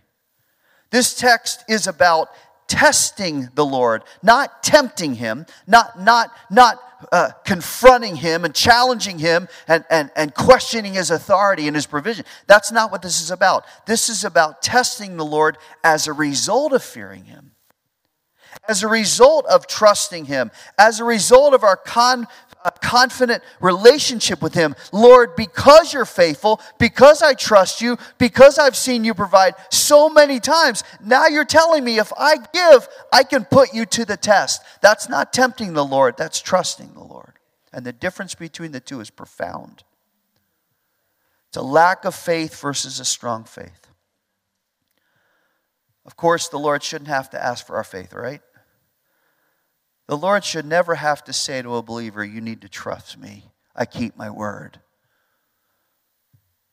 This 0.90 1.14
text 1.14 1.64
is 1.68 1.86
about 1.86 2.28
testing 2.66 3.48
the 3.54 3.64
Lord, 3.64 4.04
not 4.22 4.62
tempting 4.62 5.14
him, 5.14 5.46
not, 5.66 6.00
not, 6.00 6.30
not 6.50 6.80
uh, 7.12 7.30
confronting 7.44 8.16
him 8.16 8.44
and 8.44 8.54
challenging 8.54 9.18
him 9.18 9.48
and, 9.68 9.84
and, 9.90 10.10
and 10.16 10.34
questioning 10.34 10.94
his 10.94 11.10
authority 11.10 11.66
and 11.66 11.74
his 11.74 11.86
provision. 11.86 12.24
That's 12.46 12.72
not 12.72 12.90
what 12.90 13.02
this 13.02 13.20
is 13.20 13.30
about. 13.30 13.64
This 13.86 14.08
is 14.08 14.24
about 14.24 14.62
testing 14.62 15.16
the 15.16 15.24
Lord 15.24 15.58
as 15.82 16.06
a 16.06 16.12
result 16.12 16.72
of 16.72 16.82
fearing 16.82 17.24
him 17.24 17.54
as 18.68 18.82
a 18.82 18.88
result 18.88 19.46
of 19.46 19.66
trusting 19.66 20.26
Him, 20.26 20.50
as 20.78 21.00
a 21.00 21.04
result 21.04 21.54
of 21.54 21.64
our 21.64 21.76
con, 21.76 22.26
uh, 22.64 22.70
confident 22.82 23.42
relationship 23.60 24.40
with 24.40 24.54
Him. 24.54 24.74
Lord, 24.92 25.36
because 25.36 25.92
you're 25.92 26.04
faithful, 26.04 26.60
because 26.78 27.22
I 27.22 27.34
trust 27.34 27.82
you, 27.82 27.98
because 28.18 28.58
I've 28.58 28.76
seen 28.76 29.04
you 29.04 29.14
provide 29.14 29.54
so 29.70 30.08
many 30.08 30.40
times, 30.40 30.82
now 31.04 31.26
you're 31.26 31.44
telling 31.44 31.84
me 31.84 31.98
if 31.98 32.12
I 32.16 32.36
give, 32.52 32.88
I 33.12 33.22
can 33.22 33.44
put 33.44 33.74
you 33.74 33.84
to 33.86 34.04
the 34.04 34.16
test. 34.16 34.62
That's 34.80 35.08
not 35.08 35.32
tempting 35.32 35.74
the 35.74 35.84
Lord, 35.84 36.16
that's 36.16 36.40
trusting 36.40 36.94
the 36.94 37.04
Lord. 37.04 37.34
And 37.72 37.84
the 37.84 37.92
difference 37.92 38.34
between 38.34 38.72
the 38.72 38.80
two 38.80 39.00
is 39.00 39.10
profound. 39.10 39.82
It's 41.48 41.56
a 41.56 41.62
lack 41.62 42.04
of 42.04 42.14
faith 42.14 42.60
versus 42.60 42.98
a 42.98 43.04
strong 43.04 43.44
faith. 43.44 43.88
Of 46.06 46.16
course, 46.16 46.48
the 46.48 46.58
Lord 46.58 46.82
shouldn't 46.82 47.08
have 47.08 47.30
to 47.30 47.42
ask 47.42 47.66
for 47.66 47.76
our 47.76 47.84
faith, 47.84 48.12
right? 48.12 48.40
The 50.06 50.16
Lord 50.16 50.44
should 50.44 50.66
never 50.66 50.96
have 50.96 51.24
to 51.24 51.32
say 51.32 51.62
to 51.62 51.76
a 51.76 51.82
believer, 51.82 52.24
You 52.24 52.40
need 52.40 52.60
to 52.60 52.68
trust 52.68 53.18
me. 53.18 53.46
I 53.74 53.86
keep 53.86 54.16
my 54.16 54.30
word. 54.30 54.80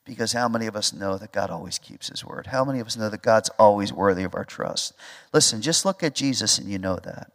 Because 0.05 0.33
how 0.33 0.49
many 0.49 0.65
of 0.65 0.75
us 0.75 0.91
know 0.91 1.17
that 1.17 1.31
God 1.31 1.49
always 1.49 1.77
keeps 1.77 2.09
his 2.09 2.25
word? 2.25 2.47
How 2.47 2.65
many 2.65 2.79
of 2.79 2.87
us 2.87 2.97
know 2.97 3.09
that 3.09 3.21
God's 3.21 3.49
always 3.59 3.93
worthy 3.93 4.23
of 4.23 4.35
our 4.35 4.43
trust? 4.43 4.93
Listen, 5.31 5.61
just 5.61 5.85
look 5.85 6.03
at 6.03 6.15
Jesus 6.15 6.57
and 6.57 6.69
you 6.69 6.79
know 6.79 6.97
that. 6.97 7.31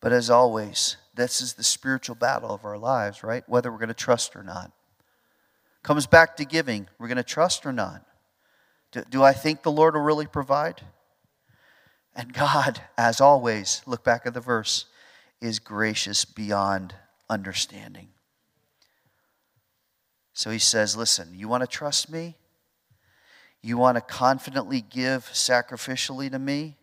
But 0.00 0.12
as 0.12 0.28
always, 0.30 0.96
this 1.14 1.40
is 1.40 1.54
the 1.54 1.64
spiritual 1.64 2.16
battle 2.16 2.52
of 2.52 2.64
our 2.64 2.76
lives, 2.76 3.22
right? 3.22 3.44
Whether 3.48 3.70
we're 3.72 3.78
going 3.78 3.88
to 3.88 3.94
trust 3.94 4.36
or 4.36 4.42
not. 4.42 4.72
Comes 5.82 6.06
back 6.06 6.36
to 6.36 6.44
giving. 6.44 6.88
We're 6.98 7.08
going 7.08 7.16
to 7.16 7.22
trust 7.22 7.64
or 7.64 7.72
not? 7.72 8.04
Do, 8.92 9.04
do 9.08 9.22
I 9.22 9.32
think 9.32 9.62
the 9.62 9.70
Lord 9.70 9.94
will 9.94 10.02
really 10.02 10.26
provide? 10.26 10.82
And 12.16 12.32
God, 12.32 12.80
as 12.96 13.20
always, 13.20 13.82
look 13.86 14.02
back 14.02 14.22
at 14.24 14.32
the 14.32 14.40
verse, 14.40 14.86
is 15.40 15.58
gracious 15.58 16.24
beyond 16.24 16.94
understanding. 17.28 18.08
So 20.32 20.50
he 20.50 20.58
says, 20.58 20.96
Listen, 20.96 21.32
you 21.34 21.46
want 21.46 21.62
to 21.62 21.66
trust 21.66 22.10
me? 22.10 22.36
You 23.62 23.76
want 23.76 23.96
to 23.96 24.00
confidently 24.00 24.80
give 24.80 25.26
sacrificially 25.26 26.30
to 26.30 26.38
me? 26.38 26.76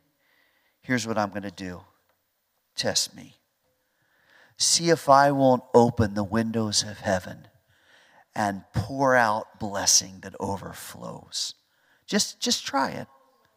Here's 0.81 1.07
what 1.07 1.17
I'm 1.17 1.29
going 1.29 1.43
to 1.43 1.51
do 1.51 1.81
test 2.75 3.15
me. 3.15 3.35
See 4.57 4.89
if 4.89 5.09
I 5.09 5.31
won't 5.31 5.63
open 5.73 6.13
the 6.13 6.23
windows 6.23 6.83
of 6.83 6.99
heaven 6.99 7.47
and 8.35 8.63
pour 8.73 9.15
out 9.15 9.59
blessing 9.59 10.19
that 10.21 10.35
overflows. 10.39 11.55
Just, 12.05 12.39
just 12.39 12.65
try 12.65 12.91
it. 12.91 13.07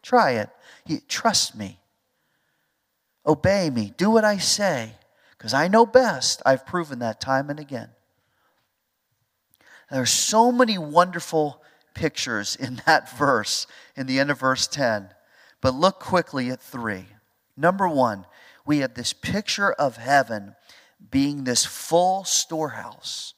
Try 0.07 0.47
it. 0.87 1.09
Trust 1.09 1.57
me. 1.57 1.81
Obey 3.27 3.71
me. 3.71 3.93
Do 3.97 4.09
what 4.09 4.25
I 4.25 4.39
say 4.39 4.93
because 5.37 5.53
I 5.53 5.67
know 5.67 5.85
best. 5.85 6.41
I've 6.47 6.65
proven 6.65 7.01
that 7.01 7.21
time 7.21 7.51
and 7.51 7.59
again. 7.59 7.89
There 9.91 10.01
are 10.01 10.07
so 10.07 10.53
many 10.53 10.79
wonderful 10.79 11.61
pictures 11.93 12.55
in 12.55 12.81
that 12.87 13.19
verse, 13.19 13.67
in 13.97 14.07
the 14.07 14.21
end 14.21 14.31
of 14.31 14.39
verse 14.39 14.69
10. 14.69 15.09
But 15.61 15.75
look 15.75 15.99
quickly 15.99 16.51
at 16.51 16.63
three. 16.63 17.07
Number 17.57 17.89
one, 17.89 18.27
we 18.65 18.79
have 18.79 18.95
this 18.95 19.13
picture 19.13 19.73
of 19.73 19.97
heaven 19.97 20.55
being 21.11 21.43
this 21.43 21.65
full 21.65 22.23
storehouse 22.23 23.35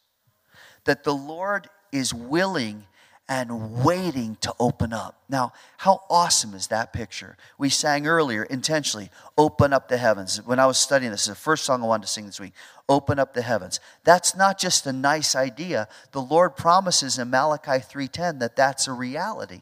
that 0.85 1.05
the 1.05 1.15
Lord 1.15 1.71
is 1.93 2.13
willing 2.13 2.85
and 3.29 3.85
waiting 3.85 4.37
to 4.41 4.55
open 4.59 4.93
up. 4.93 5.21
Now, 5.29 5.53
how 5.77 6.03
awesome 6.09 6.55
is 6.55 6.69
that 6.69 6.95
picture? 6.95 7.37
We 7.59 7.69
sang 7.69 8.07
earlier 8.07 8.43
intentionally, 8.45 9.11
Open 9.37 9.75
Up 9.75 9.89
the 9.89 9.99
Heavens. 9.99 10.43
When 10.47 10.59
I 10.59 10.67
was 10.67 10.79
studying 10.79 11.11
this, 11.11 11.27
the 11.27 11.35
first 11.35 11.65
song 11.65 11.83
I 11.83 11.87
wanted 11.87 12.07
to 12.07 12.09
sing 12.09 12.25
this 12.25 12.41
week, 12.41 12.55
Open 12.89 13.19
Up 13.19 13.35
the 13.35 13.43
Heavens. 13.43 13.81
That's 14.03 14.35
not 14.35 14.59
just 14.59 14.87
a 14.87 14.93
nice 14.93 15.37
idea. 15.37 15.89
The 16.13 16.23
Lord 16.23 16.57
promises 16.57 17.19
in 17.19 17.29
Malachi 17.29 17.81
3:10 17.81 18.39
that 18.39 18.57
that's 18.57 18.89
a 18.89 18.93
reality. 18.93 19.61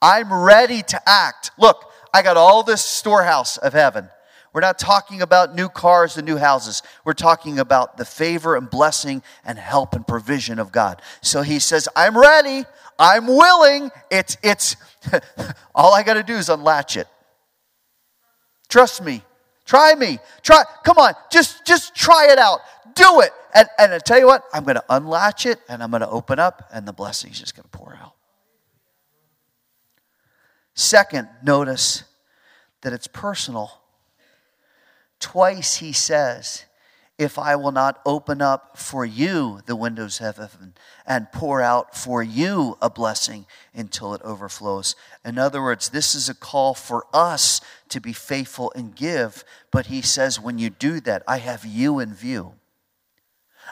I'm 0.00 0.32
ready 0.32 0.82
to 0.82 1.08
act. 1.08 1.52
Look, 1.56 1.92
I 2.12 2.22
got 2.22 2.36
all 2.36 2.64
this 2.64 2.84
storehouse 2.84 3.56
of 3.56 3.72
heaven. 3.72 4.10
We're 4.52 4.60
not 4.60 4.78
talking 4.78 5.22
about 5.22 5.54
new 5.54 5.68
cars 5.68 6.18
and 6.18 6.26
new 6.26 6.36
houses. 6.36 6.82
We're 7.04 7.14
talking 7.14 7.58
about 7.58 7.96
the 7.96 8.04
favor 8.04 8.54
and 8.54 8.68
blessing 8.68 9.22
and 9.44 9.58
help 9.58 9.94
and 9.94 10.06
provision 10.06 10.58
of 10.58 10.72
God. 10.72 11.00
So 11.22 11.42
he 11.42 11.58
says, 11.58 11.88
I'm 11.96 12.16
ready. 12.16 12.64
I'm 12.98 13.26
willing. 13.26 13.90
It's, 14.10 14.36
it's, 14.42 14.76
all 15.74 15.94
I 15.94 16.02
got 16.02 16.14
to 16.14 16.22
do 16.22 16.34
is 16.34 16.50
unlatch 16.50 16.96
it. 16.98 17.08
Trust 18.68 19.02
me. 19.02 19.22
Try 19.64 19.94
me. 19.94 20.18
Try, 20.42 20.64
come 20.84 20.98
on. 20.98 21.14
Just, 21.30 21.64
just 21.64 21.94
try 21.94 22.28
it 22.30 22.38
out. 22.38 22.60
Do 22.94 23.20
it. 23.20 23.32
And, 23.54 23.68
and 23.78 23.94
I 23.94 23.98
tell 23.98 24.18
you 24.18 24.26
what, 24.26 24.44
I'm 24.52 24.64
going 24.64 24.76
to 24.76 24.84
unlatch 24.90 25.46
it 25.46 25.60
and 25.68 25.82
I'm 25.82 25.90
going 25.90 26.00
to 26.02 26.08
open 26.08 26.38
up 26.38 26.68
and 26.72 26.86
the 26.86 26.92
blessing's 26.92 27.34
is 27.34 27.40
just 27.40 27.56
going 27.56 27.64
to 27.64 27.70
pour 27.70 27.94
out. 27.94 28.14
Second, 30.74 31.28
notice 31.42 32.04
that 32.82 32.92
it's 32.92 33.06
personal. 33.06 33.81
Twice 35.22 35.76
he 35.76 35.92
says, 35.92 36.64
If 37.16 37.38
I 37.38 37.54
will 37.54 37.70
not 37.70 38.02
open 38.04 38.42
up 38.42 38.76
for 38.76 39.06
you 39.06 39.60
the 39.66 39.76
windows 39.76 40.20
of 40.20 40.36
heaven 40.36 40.74
and 41.06 41.30
pour 41.30 41.62
out 41.62 41.96
for 41.96 42.24
you 42.24 42.76
a 42.82 42.90
blessing 42.90 43.46
until 43.72 44.14
it 44.14 44.22
overflows. 44.22 44.96
In 45.24 45.38
other 45.38 45.62
words, 45.62 45.90
this 45.90 46.16
is 46.16 46.28
a 46.28 46.34
call 46.34 46.74
for 46.74 47.06
us 47.14 47.60
to 47.90 48.00
be 48.00 48.12
faithful 48.12 48.72
and 48.74 48.96
give. 48.96 49.44
But 49.70 49.86
he 49.86 50.02
says, 50.02 50.40
When 50.40 50.58
you 50.58 50.70
do 50.70 50.98
that, 51.00 51.22
I 51.28 51.38
have 51.38 51.64
you 51.64 52.00
in 52.00 52.12
view. 52.14 52.54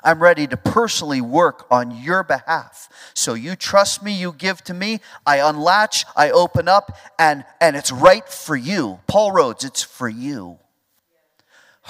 I'm 0.05 0.23
ready 0.23 0.47
to 0.47 0.57
personally 0.57 1.21
work 1.21 1.67
on 1.69 1.91
your 1.91 2.23
behalf. 2.23 2.89
So 3.13 3.35
you 3.35 3.57
trust 3.57 4.05
me, 4.05 4.13
you 4.13 4.33
give 4.33 4.63
to 4.65 4.73
me, 4.73 5.01
I 5.27 5.39
unlatch, 5.39 6.05
I 6.15 6.31
open 6.31 6.69
up, 6.69 6.97
and, 7.19 7.45
and 7.61 7.75
it's 7.75 7.91
right 7.91 8.27
for 8.27 8.55
you. 8.55 9.01
Paul 9.09 9.33
Rhodes, 9.33 9.65
it's 9.65 9.83
for 9.83 10.09
you. 10.09 10.61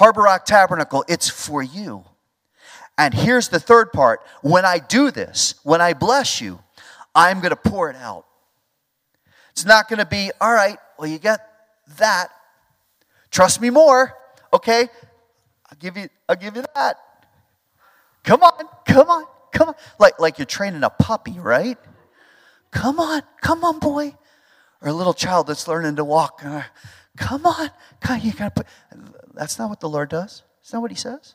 Harbor 0.00 0.22
Rock 0.22 0.46
Tabernacle, 0.46 1.04
it's 1.08 1.28
for 1.28 1.62
you. 1.62 2.06
And 2.96 3.12
here's 3.12 3.50
the 3.50 3.60
third 3.60 3.92
part 3.92 4.22
when 4.40 4.64
I 4.64 4.78
do 4.78 5.10
this, 5.10 5.56
when 5.62 5.82
I 5.82 5.92
bless 5.92 6.40
you, 6.40 6.58
I'm 7.14 7.40
going 7.40 7.50
to 7.50 7.56
pour 7.56 7.90
it 7.90 7.96
out. 7.96 8.24
It's 9.50 9.66
not 9.66 9.90
going 9.90 9.98
to 9.98 10.06
be, 10.06 10.30
all 10.40 10.54
right, 10.54 10.78
well, 10.98 11.06
you 11.06 11.18
get 11.18 11.46
that. 11.98 12.28
Trust 13.30 13.60
me 13.60 13.68
more. 13.68 14.16
Okay, 14.54 14.88
I'll 15.70 15.78
give 15.78 15.98
you, 15.98 16.08
I'll 16.26 16.36
give 16.36 16.56
you 16.56 16.64
that. 16.74 16.96
Come 18.24 18.42
on, 18.42 18.68
come 18.86 19.10
on, 19.10 19.26
come 19.52 19.68
on. 19.68 19.74
Like, 19.98 20.18
like 20.18 20.38
you're 20.38 20.46
training 20.46 20.82
a 20.82 20.88
puppy, 20.88 21.38
right? 21.38 21.76
Come 22.70 23.00
on, 23.00 23.20
come 23.42 23.64
on, 23.64 23.78
boy. 23.78 24.16
Or 24.80 24.88
a 24.88 24.94
little 24.94 25.12
child 25.12 25.48
that's 25.48 25.68
learning 25.68 25.96
to 25.96 26.04
walk. 26.04 26.40
Uh, 26.42 26.62
Come 27.20 27.44
on, 27.44 27.70
come, 28.00 28.20
you 28.22 28.32
gotta 28.32 28.50
put. 28.50 28.66
That's 29.34 29.58
not 29.58 29.68
what 29.68 29.80
the 29.80 29.88
Lord 29.88 30.08
does. 30.08 30.42
Is 30.64 30.70
that 30.70 30.80
what 30.80 30.90
He 30.90 30.96
says? 30.96 31.34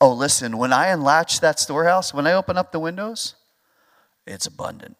Oh, 0.00 0.12
listen, 0.12 0.58
when 0.58 0.72
I 0.72 0.88
unlatch 0.88 1.40
that 1.40 1.60
storehouse, 1.60 2.12
when 2.12 2.26
I 2.26 2.32
open 2.32 2.58
up 2.58 2.72
the 2.72 2.80
windows, 2.80 3.36
it's 4.26 4.46
abundant. 4.46 4.96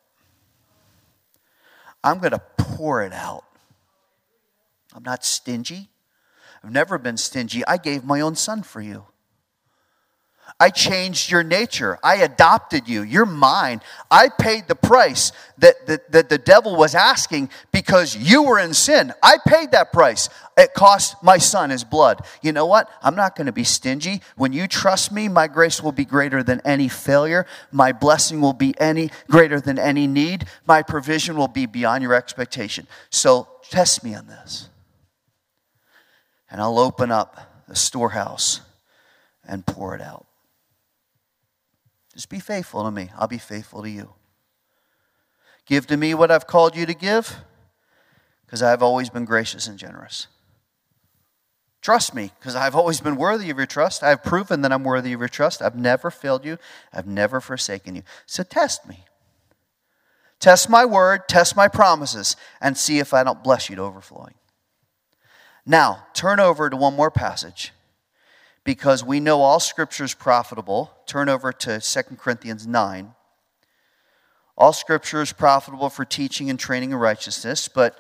I'm 2.03 2.19
going 2.21 2.31
to 2.33 2.43
pour 2.57 3.03
it 3.03 3.13
out. 3.13 3.45
I'm 4.95 5.03
not 5.03 5.25
stingy. 5.25 5.89
I've 6.63 6.71
never 6.71 6.97
been 6.99 7.17
stingy. 7.17 7.67
I 7.67 7.77
gave 7.77 8.05
my 8.05 8.21
own 8.21 8.37
son 8.37 8.63
for 8.63 8.81
you. 8.81 9.07
I 10.61 10.71
changed 10.71 11.33
your 11.33 11.43
nature. 11.43 11.99
I 12.03 12.17
adopted 12.17 12.89
you. 12.89 13.03
You're 13.03 13.27
mine. 13.27 13.81
I 14.09 14.29
paid 14.29 14.69
the 14.69 14.77
price 14.77 15.33
that, 15.59 15.87
that, 15.89 16.13
that, 16.13 16.29
the 16.29 16.39
devil 16.39 16.77
was 16.77 16.95
asking 16.95 17.51
because 17.73 18.17
you 18.17 18.45
were 18.45 18.61
in 18.61 18.73
sin. 18.73 19.13
I 19.21 19.39
paid 19.45 19.73
that 19.73 19.93
price. 19.93 20.29
It 20.57 20.73
cost 20.73 21.17
my 21.25 21.39
son 21.39 21.71
his 21.71 21.83
blood. 21.83 22.25
You 22.41 22.53
know 22.53 22.67
what? 22.67 22.89
I'm 23.03 23.17
not 23.17 23.35
going 23.35 23.47
to 23.47 23.53
be 23.53 23.65
stingy. 23.65 24.21
When 24.37 24.53
you 24.53 24.69
trust 24.69 25.11
me, 25.11 25.29
my 25.29 25.49
grace 25.49 25.83
will 25.83 25.93
be 25.93 26.05
greater 26.05 26.43
than 26.45 26.61
any 26.65 26.89
failure. 26.89 27.47
My 27.73 27.91
blessing 27.91 28.41
will 28.41 28.53
be 28.53 28.75
any 28.79 29.11
greater 29.29 29.61
than 29.61 29.79
any 29.79 30.07
need. 30.07 30.47
My 30.67 30.83
provision 30.83 31.37
will 31.37 31.49
be 31.49 31.67
beyond 31.67 32.05
your 32.05 32.15
expectation. 32.15 32.87
So 33.11 33.49
test 33.71 34.05
me 34.05 34.15
on 34.15 34.29
this. 34.29 34.69
And 36.49 36.61
I'll 36.61 36.79
open 36.79 37.11
up 37.11 37.65
the 37.67 37.75
storehouse 37.75 38.61
and 39.45 39.67
pour 39.67 39.97
it 39.97 40.01
out. 40.01 40.27
Just 42.15 42.29
be 42.29 42.39
faithful 42.39 42.85
to 42.85 42.91
me. 42.91 43.11
I'll 43.19 43.29
be 43.29 43.39
faithful 43.39 43.83
to 43.83 43.91
you. 43.91 44.15
Give 45.67 45.87
to 45.89 45.97
me 45.97 46.15
what 46.15 46.31
I've 46.31 46.47
called 46.47 46.77
you 46.77 46.87
to 46.87 46.95
give, 46.95 47.37
because 48.47 48.63
I've 48.63 48.83
always 48.83 49.11
been 49.11 49.25
gracious 49.25 49.67
and 49.67 49.79
generous. 49.79 50.29
Trust 51.83 52.15
me, 52.15 52.31
because 52.39 52.55
I've 52.55 52.77
always 52.77 53.01
been 53.01 53.17
worthy 53.17 53.51
of 53.51 53.57
your 53.57 53.67
trust. 53.67 54.03
I've 54.03 54.23
proven 54.23 54.63
that 54.63 54.73
I'm 54.73 54.85
worthy 54.85 55.13
of 55.13 55.21
your 55.21 55.29
trust. 55.29 55.61
I've 55.61 55.77
never 55.77 56.11
failed 56.11 56.45
you, 56.45 56.59
I've 56.93 57.07
never 57.07 57.41
forsaken 57.41 57.97
you. 57.97 58.03
So 58.27 58.43
test 58.43 58.89
me. 58.89 59.05
Test 60.39 60.71
my 60.71 60.85
word, 60.85 61.29
test 61.29 61.57
my 61.57 61.69
promises, 61.69 62.37
and 62.61 62.77
see 62.77 62.99
if 63.01 63.13
I 63.13 63.25
don't 63.25 63.43
bless 63.43 63.69
you 63.69 63.77
to 63.77 63.83
overflowing. 63.83 64.35
Now, 65.67 66.07
turn 66.15 66.41
over 66.41 66.69
to 66.71 66.77
one 66.77 66.95
more 66.95 67.11
passage 67.11 67.73
because 68.65 69.05
we 69.05 69.21
know 69.21 69.43
all 69.43 69.61
scripture 69.61 70.05
is 70.05 70.15
profitable. 70.15 70.91
Turn 71.07 71.29
over 71.29 71.53
to 71.53 71.81
2 71.81 72.03
Corinthians 72.17 72.67
9. 72.67 73.15
All 74.57 74.73
scripture 74.73 75.21
is 75.21 75.33
profitable 75.33 75.91
for 75.91 76.05
teaching 76.05 76.49
and 76.49 76.59
training 76.59 76.93
in 76.93 76.97
righteousness, 76.97 77.69
but, 77.69 77.99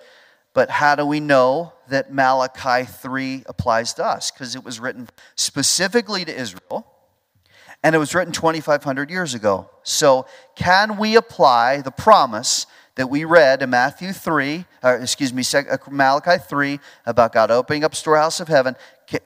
but 0.55 0.71
how 0.71 0.95
do 0.95 1.05
we 1.05 1.21
know 1.21 1.73
that 1.89 2.13
Malachi 2.13 2.87
3 2.87 3.45
applies 3.47 3.93
to 3.95 4.05
us? 4.05 4.31
Because 4.31 4.55
it 4.55 4.65
was 4.65 4.81
written 4.81 5.09
specifically 5.35 6.25
to 6.25 6.35
Israel, 6.35 6.87
and 7.83 7.95
it 7.95 7.99
was 7.99 8.15
written 8.15 8.33
2,500 8.33 9.11
years 9.11 9.35
ago. 9.35 9.69
So, 9.83 10.27
can 10.55 10.97
we 10.97 11.17
apply 11.17 11.83
the 11.83 11.91
promise 11.91 12.67
that 12.97 13.11
we 13.11 13.25
read 13.25 13.63
in 13.63 13.71
Matthew 13.71 14.13
3, 14.13 14.65
or 14.83 14.97
excuse 14.97 15.33
me, 15.33 15.43
uh, 15.55 15.77
Malachi 15.91 16.43
3, 16.43 16.81
about 17.07 17.33
God 17.33 17.51
opening 17.51 17.85
up 17.85 17.95
storehouse 17.95 18.41
of 18.41 18.49
heaven, 18.49 18.77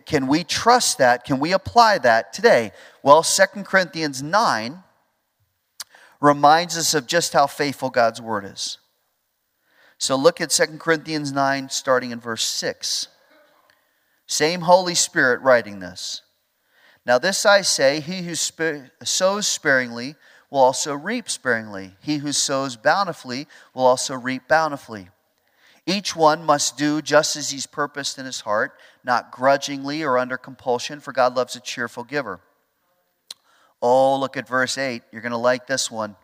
can, 0.06 0.26
we 0.26 0.42
trust 0.42 0.98
that? 0.98 1.24
Can 1.24 1.38
we 1.38 1.52
apply 1.52 1.98
that 1.98 2.32
today? 2.32 2.72
Well, 3.02 3.22
2 3.22 3.62
Corinthians 3.62 4.22
9 4.22 4.82
reminds 6.20 6.76
us 6.76 6.94
of 6.94 7.06
just 7.06 7.32
how 7.32 7.46
faithful 7.46 7.90
God's 7.90 8.20
word 8.20 8.44
is. 8.44 8.78
So 9.98 10.16
look 10.16 10.40
at 10.40 10.50
2 10.50 10.78
Corinthians 10.78 11.32
9, 11.32 11.68
starting 11.70 12.10
in 12.10 12.20
verse 12.20 12.44
6. 12.44 13.08
Same 14.26 14.62
Holy 14.62 14.94
Spirit 14.94 15.40
writing 15.42 15.80
this. 15.80 16.22
Now, 17.06 17.18
this 17.18 17.46
I 17.46 17.62
say 17.62 18.00
he 18.00 18.22
who 18.22 18.34
sows 18.34 19.46
sparingly 19.46 20.14
will 20.50 20.60
also 20.60 20.94
reap 20.94 21.28
sparingly. 21.28 21.92
He 22.00 22.18
who 22.18 22.32
sows 22.32 22.76
bountifully 22.76 23.46
will 23.74 23.84
also 23.84 24.14
reap 24.14 24.48
bountifully. 24.48 25.08
Each 25.86 26.14
one 26.14 26.44
must 26.44 26.76
do 26.76 27.00
just 27.00 27.36
as 27.36 27.50
he's 27.50 27.66
purposed 27.66 28.18
in 28.18 28.26
his 28.26 28.42
heart, 28.42 28.78
not 29.04 29.32
grudgingly 29.32 30.02
or 30.02 30.18
under 30.18 30.36
compulsion, 30.36 31.00
for 31.00 31.12
God 31.12 31.34
loves 31.34 31.56
a 31.56 31.60
cheerful 31.60 32.04
giver. 32.04 32.40
Oh, 33.80 34.18
look 34.18 34.36
at 34.36 34.48
verse 34.48 34.76
8. 34.76 35.02
You're 35.12 35.22
going 35.22 35.32
to 35.32 35.38
like 35.38 35.66
this 35.66 35.90
one. 35.90 36.16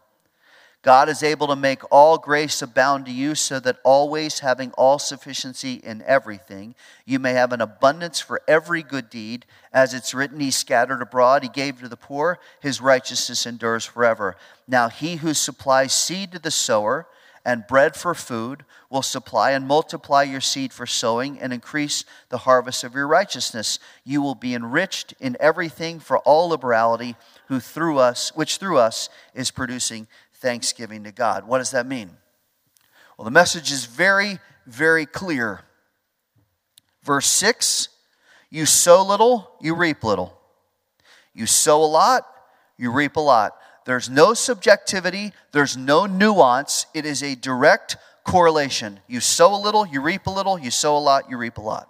God 0.85 1.09
is 1.09 1.23
able 1.23 1.47
to 1.47 1.57
make 1.57 1.81
all 1.91 2.19
grace 2.19 2.61
abound 2.61 3.07
to 3.07 3.11
you, 3.11 3.35
so 3.35 3.59
that 3.59 3.79
always 3.85 4.41
having 4.41 4.71
all 4.73 4.99
sufficiency 4.99 5.81
in 5.83 6.03
everything, 6.03 6.75
you 7.07 7.19
may 7.19 7.33
have 7.33 7.55
an 7.55 7.63
abundance 7.63 8.21
for 8.21 8.43
every 8.47 8.83
good 8.83 9.09
deed. 9.09 9.47
As 9.73 9.95
it's 9.95 10.13
written, 10.13 10.41
He 10.41 10.51
scattered 10.51 11.01
abroad, 11.01 11.43
He 11.43 11.49
gave 11.49 11.81
to 11.81 11.89
the 11.89 11.97
poor, 11.97 12.39
His 12.61 12.83
righteousness 12.83 13.47
endures 13.47 13.87
forever. 13.87 14.37
Now, 14.69 14.91
He 14.91 15.17
who 15.17 15.33
supplies 15.33 15.95
seed 15.95 16.33
to 16.33 16.39
the 16.39 16.51
sower 16.51 17.07
and 17.47 17.67
bread 17.67 17.97
for 17.97 18.15
food 18.15 18.65
will 18.91 19.03
supply 19.03 19.53
and 19.53 19.67
multiply 19.67 20.23
your 20.23 20.41
seed 20.41 20.73
for 20.73 20.87
sowing 20.87 21.39
and 21.39 21.53
increase 21.53 22.05
the 22.29 22.39
harvest 22.39 22.85
of 22.85 22.95
your 22.95 23.07
righteousness. 23.07 23.79
You 24.05 24.23
will 24.23 24.35
be 24.35 24.55
enriched 24.55 25.15
in 25.19 25.37
everything 25.41 25.99
for 25.99 26.19
all 26.19 26.49
liberality, 26.49 27.17
who 27.49 27.61
through 27.61 27.99
us, 27.99 28.35
which 28.35 28.57
through 28.57 28.79
us 28.79 29.09
is 29.35 29.51
producing 29.51 30.07
thanksgiving 30.45 31.05
to 31.05 31.11
God. 31.11 31.49
What 31.49 31.57
does 31.57 31.71
that 31.71 31.87
mean? 31.87 32.11
Well, 33.17 33.25
the 33.25 33.31
message 33.31 33.73
is 33.73 33.87
very, 33.87 34.41
very 34.67 35.07
clear. 35.07 35.63
Verse 37.03 37.27
6 37.27 37.89
You 38.51 38.67
sow 38.67 39.03
little, 39.03 39.57
you 39.63 39.75
reap 39.75 40.05
little. 40.05 40.39
You 41.33 41.47
sow 41.47 41.83
a 41.83 41.87
lot, 41.87 42.27
you 42.77 42.93
reap 42.93 43.17
a 43.17 43.21
lot. 43.21 43.57
There's 43.87 44.11
no 44.11 44.35
subjectivity, 44.35 45.33
there's 45.53 45.79
no 45.79 46.05
nuance. 46.05 46.85
It 46.93 47.07
is 47.07 47.23
a 47.23 47.35
direct 47.35 47.97
correlation. 48.23 49.01
You 49.09 49.21
sow 49.21 49.55
a 49.55 49.61
little, 49.61 49.87
you 49.87 50.03
reap 50.03 50.27
a 50.27 50.31
little, 50.31 50.59
you 50.59 50.71
sow 50.71 50.95
a 50.95 51.01
lot, 51.01 51.31
you 51.31 51.39
reap 51.39 51.57
a 51.57 51.63
lot. 51.63 51.89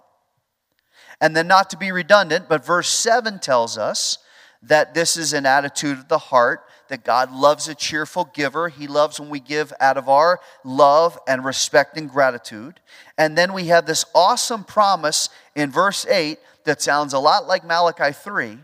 And 1.19 1.35
then, 1.35 1.47
not 1.47 1.69
to 1.71 1.77
be 1.77 1.91
redundant, 1.91 2.47
but 2.47 2.65
verse 2.65 2.87
7 2.87 3.39
tells 3.39 3.77
us 3.77 4.17
that 4.61 4.93
this 4.93 5.17
is 5.17 5.33
an 5.33 5.45
attitude 5.45 5.97
of 5.97 6.07
the 6.07 6.17
heart 6.17 6.61
that 6.89 7.03
God 7.03 7.31
loves 7.31 7.67
a 7.67 7.75
cheerful 7.75 8.25
giver. 8.33 8.69
He 8.69 8.87
loves 8.87 9.19
when 9.19 9.29
we 9.29 9.39
give 9.39 9.73
out 9.79 9.97
of 9.97 10.09
our 10.09 10.39
love 10.63 11.17
and 11.27 11.43
respect 11.43 11.97
and 11.97 12.09
gratitude. 12.09 12.79
And 13.17 13.37
then 13.37 13.53
we 13.53 13.65
have 13.67 13.85
this 13.85 14.05
awesome 14.13 14.63
promise 14.63 15.29
in 15.55 15.71
verse 15.71 16.05
8 16.05 16.39
that 16.65 16.81
sounds 16.81 17.13
a 17.13 17.19
lot 17.19 17.47
like 17.47 17.65
Malachi 17.65 18.11
3. 18.11 18.57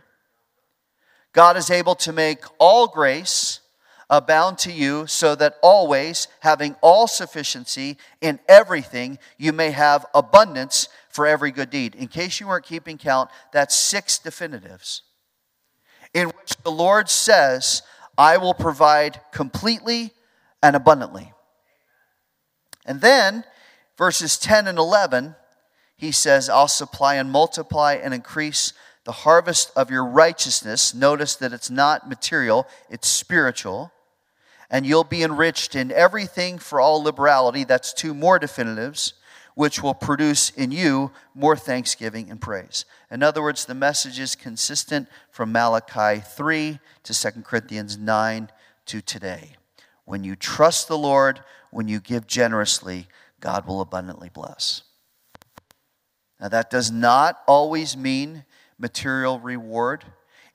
God 1.34 1.58
is 1.58 1.70
able 1.70 1.96
to 1.96 2.12
make 2.12 2.44
all 2.60 2.88
grace 2.88 3.60
abound 4.10 4.58
to 4.58 4.72
you, 4.74 5.08
so 5.08 5.36
that 5.36 5.56
always, 5.64 6.28
having 6.42 6.76
all 6.82 7.08
sufficiency 7.08 7.98
in 8.20 8.38
everything, 8.50 9.18
you 9.38 9.54
may 9.54 9.72
have 9.72 10.06
abundance 10.14 10.90
for 11.10 11.26
every 11.26 11.50
good 11.50 11.70
deed. 11.70 11.96
In 11.96 12.10
case 12.10 12.42
you 12.42 12.48
weren't 12.48 12.66
keeping 12.66 12.98
count, 12.98 13.30
that's 13.54 13.74
six 13.74 14.20
definitives 14.20 15.04
in 16.14 16.28
which 16.28 16.58
the 16.64 16.72
Lord 16.72 17.10
says, 17.10 17.84
I 18.22 18.38
will 18.38 18.54
provide 18.54 19.20
completely 19.32 20.14
and 20.62 20.76
abundantly. 20.76 21.34
And 22.86 23.02
then, 23.02 23.46
verses 23.98 24.38
10 24.38 24.68
and 24.68 24.78
11, 24.78 25.36
he 25.98 26.12
says, 26.12 26.48
I'll 26.48 26.68
supply 26.68 27.16
and 27.16 27.32
multiply 27.32 27.96
and 27.96 28.14
increase 28.14 28.74
the 29.06 29.12
harvest 29.12 29.72
of 29.76 29.90
your 29.90 30.06
righteousness. 30.06 30.94
Notice 30.94 31.36
that 31.38 31.52
it's 31.52 31.72
not 31.72 32.08
material, 32.08 32.68
it's 32.92 33.08
spiritual. 33.08 33.92
And 34.70 34.86
you'll 34.86 35.04
be 35.04 35.24
enriched 35.24 35.76
in 35.76 35.92
everything 35.92 36.60
for 36.60 36.80
all 36.80 37.02
liberality. 37.02 37.64
That's 37.64 37.92
two 37.92 38.14
more 38.14 38.38
definitives, 38.38 39.16
which 39.56 39.84
will 39.84 39.94
produce 39.94 40.50
in 40.52 40.72
you 40.72 41.12
more 41.36 41.56
thanksgiving 41.56 42.30
and 42.30 42.42
praise. 42.42 42.86
In 43.10 43.24
other 43.24 43.42
words, 43.42 43.66
the 43.66 43.76
message 43.76 44.20
is 44.20 44.36
consistent 44.36 45.08
from 45.30 45.52
Malachi 45.52 46.22
3 46.22 46.80
to 47.04 47.14
2 47.14 47.42
Corinthians 47.42 47.98
9 47.98 48.50
to 48.86 49.02
today. 49.02 49.56
When 50.06 50.24
you 50.24 50.36
trust 50.36 50.88
the 50.88 50.98
Lord, 50.98 51.42
when 51.70 51.88
you 51.88 52.00
give 52.00 52.28
generously, 52.28 53.08
God 53.40 53.68
will 53.68 53.82
abundantly 53.82 54.30
bless. 54.30 54.84
Now, 56.40 56.50
that 56.50 56.70
does 56.70 56.92
not 56.92 57.40
always 57.48 57.96
mean 57.96 58.46
material 58.80 59.40
reward. 59.40 60.06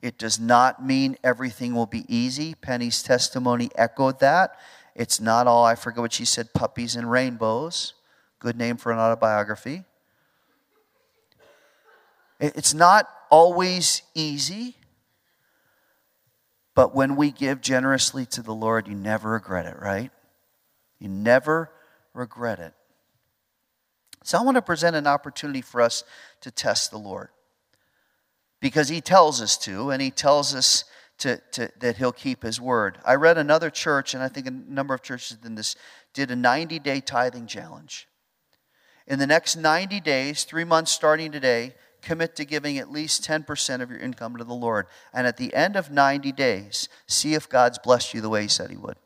It 0.03 0.19
does 0.19 0.41
not 0.41 0.85
mean 0.85 1.17
everything 1.23 1.75
will 1.75 1.87
be 1.87 2.05
easy. 2.09 2.55
Penny's 2.55 3.03
testimony 3.03 3.71
echoed 3.77 4.21
that. 4.21 4.59
It's 4.95 5.21
not 5.21 5.47
all, 5.47 5.65
I 5.65 5.75
forget 5.75 6.01
what 6.01 6.13
she 6.13 6.25
said, 6.25 6.53
puppies 6.55 6.97
and 6.97 7.11
rainbows. 7.11 7.95
Good 8.39 8.57
name 8.57 8.77
for 8.77 8.93
an 8.93 8.99
autobiography. 8.99 9.85
It's 12.39 12.75
not 12.75 13.09
always 13.31 14.03
easy, 14.15 14.77
but 16.75 16.95
when 16.95 17.17
we 17.17 17.31
give 17.31 17.63
generously 17.63 18.27
to 18.27 18.43
the 18.43 18.53
Lord, 18.53 18.89
you 18.89 18.95
never 18.95 19.31
regret 19.31 19.65
it, 19.65 19.79
right? 19.81 20.11
You 20.99 21.09
never 21.09 21.71
regret 22.13 22.59
it. 22.59 22.75
So 24.23 24.39
I 24.39 24.43
want 24.43 24.57
to 24.57 24.63
present 24.63 24.97
an 24.97 25.07
opportunity 25.07 25.63
for 25.63 25.81
us 25.81 26.05
to 26.43 26.51
test 26.51 26.91
the 26.91 26.99
Lord 26.99 27.29
because 28.61 28.89
He 28.89 29.01
tells 29.01 29.41
us 29.41 29.57
to, 29.59 29.91
and 29.91 30.03
He 30.03 30.11
tells 30.11 30.55
us 30.55 30.85
to, 31.19 31.41
to, 31.53 31.71
that 31.79 31.97
He'll 31.97 32.13
keep 32.13 32.43
His 32.43 32.61
word. 32.61 32.99
I 33.07 33.15
read 33.15 33.39
another 33.39 33.71
church, 33.71 34.13
and 34.13 34.23
I 34.23 34.29
think 34.29 34.47
a 34.47 34.51
number 34.51 34.93
of 34.93 35.03
churches 35.03 35.39
in 35.45 35.55
this 35.55 35.77
did 36.13 36.31
a 36.31 36.37
90 36.37 36.79
day 36.81 37.01
tithing 37.01 37.47
challenge. 37.47 38.09
In 39.07 39.19
the 39.19 39.27
next 39.27 39.57
90 39.57 40.01
days, 40.01 40.45
three 40.45 40.65
months 40.65 40.91
starting 40.91 41.31
today, 41.31 41.75
commit 42.03 42.37
to 42.37 42.45
giving 42.45 42.79
at 42.79 42.91
least 42.91 43.25
10% 43.25 43.81
of 43.81 43.91
your 43.91 43.99
income 43.99 44.37
to 44.37 44.45
the 44.45 44.55
Lord. 44.55 44.87
And 45.13 45.27
at 45.27 45.37
the 45.37 45.55
end 45.55 45.77
of 45.77 45.91
90 45.91 46.33
days, 46.33 46.89
see 47.07 47.35
if 47.35 47.49
God's 47.49 47.79
blessed 47.79 48.15
you 48.15 48.21
the 48.21 48.29
way 48.29 48.43
He 48.43 48.49
said 48.49 48.71
He 48.71 48.77
would. 48.77 48.97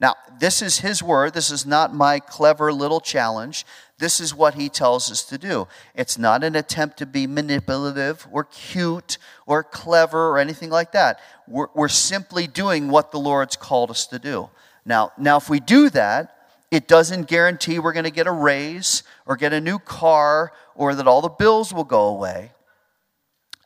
Now, 0.00 0.14
this 0.40 0.62
is 0.62 0.78
His 0.78 1.02
word. 1.02 1.34
This 1.34 1.50
is 1.50 1.66
not 1.66 1.94
my 1.94 2.20
clever 2.20 2.72
little 2.72 3.00
challenge. 3.00 3.66
This 3.98 4.18
is 4.18 4.34
what 4.34 4.54
He 4.54 4.68
tells 4.68 5.10
us 5.10 5.24
to 5.24 5.36
do. 5.36 5.68
It's 5.94 6.16
not 6.16 6.42
an 6.42 6.56
attempt 6.56 6.96
to 6.98 7.06
be 7.06 7.26
manipulative 7.26 8.26
or 8.32 8.44
cute 8.44 9.18
or 9.46 9.62
clever 9.62 10.30
or 10.30 10.38
anything 10.38 10.70
like 10.70 10.92
that. 10.92 11.20
We're, 11.46 11.68
we're 11.74 11.88
simply 11.88 12.46
doing 12.46 12.88
what 12.88 13.12
the 13.12 13.20
Lord's 13.20 13.56
called 13.56 13.90
us 13.90 14.06
to 14.06 14.18
do. 14.18 14.48
Now, 14.86 15.12
now, 15.18 15.36
if 15.36 15.50
we 15.50 15.60
do 15.60 15.90
that, 15.90 16.39
it 16.70 16.86
doesn't 16.86 17.26
guarantee 17.26 17.78
we're 17.78 17.92
going 17.92 18.04
to 18.04 18.10
get 18.10 18.26
a 18.26 18.32
raise 18.32 19.02
or 19.26 19.36
get 19.36 19.52
a 19.52 19.60
new 19.60 19.78
car 19.78 20.52
or 20.74 20.94
that 20.94 21.06
all 21.06 21.20
the 21.20 21.28
bills 21.28 21.72
will 21.72 21.84
go 21.84 22.06
away 22.06 22.52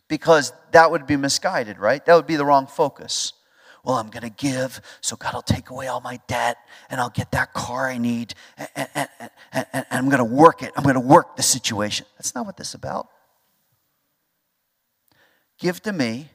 because 0.08 0.52
that 0.72 0.90
would 0.90 1.06
be 1.06 1.16
misguided, 1.16 1.78
right? 1.78 2.04
That 2.06 2.14
would 2.14 2.26
be 2.26 2.36
the 2.36 2.44
wrong 2.44 2.66
focus. 2.66 3.34
Well, 3.84 3.96
I'm 3.96 4.08
going 4.08 4.22
to 4.22 4.30
give, 4.30 4.80
so 5.02 5.16
God 5.16 5.34
will 5.34 5.42
take 5.42 5.68
away 5.68 5.88
all 5.88 6.00
my 6.00 6.18
debt 6.26 6.56
and 6.88 6.98
I'll 6.98 7.10
get 7.10 7.32
that 7.32 7.52
car 7.52 7.88
I 7.88 7.98
need 7.98 8.34
and, 8.56 8.88
and, 8.94 9.08
and, 9.52 9.66
and 9.72 9.86
I'm 9.90 10.08
going 10.08 10.18
to 10.18 10.24
work 10.24 10.62
it. 10.62 10.72
I'm 10.74 10.84
going 10.84 10.94
to 10.94 11.00
work 11.00 11.36
the 11.36 11.42
situation. 11.42 12.06
That's 12.16 12.34
not 12.34 12.46
what 12.46 12.56
this 12.56 12.68
is 12.68 12.74
about. 12.74 13.08
Give 15.58 15.80
to 15.82 15.92
me, 15.92 16.30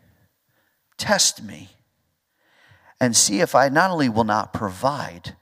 test 0.98 1.44
me, 1.44 1.70
and 3.02 3.16
see 3.16 3.40
if 3.40 3.56
I 3.56 3.70
not 3.70 3.90
only 3.90 4.10
will 4.10 4.24
not 4.24 4.54
provide, 4.54 5.36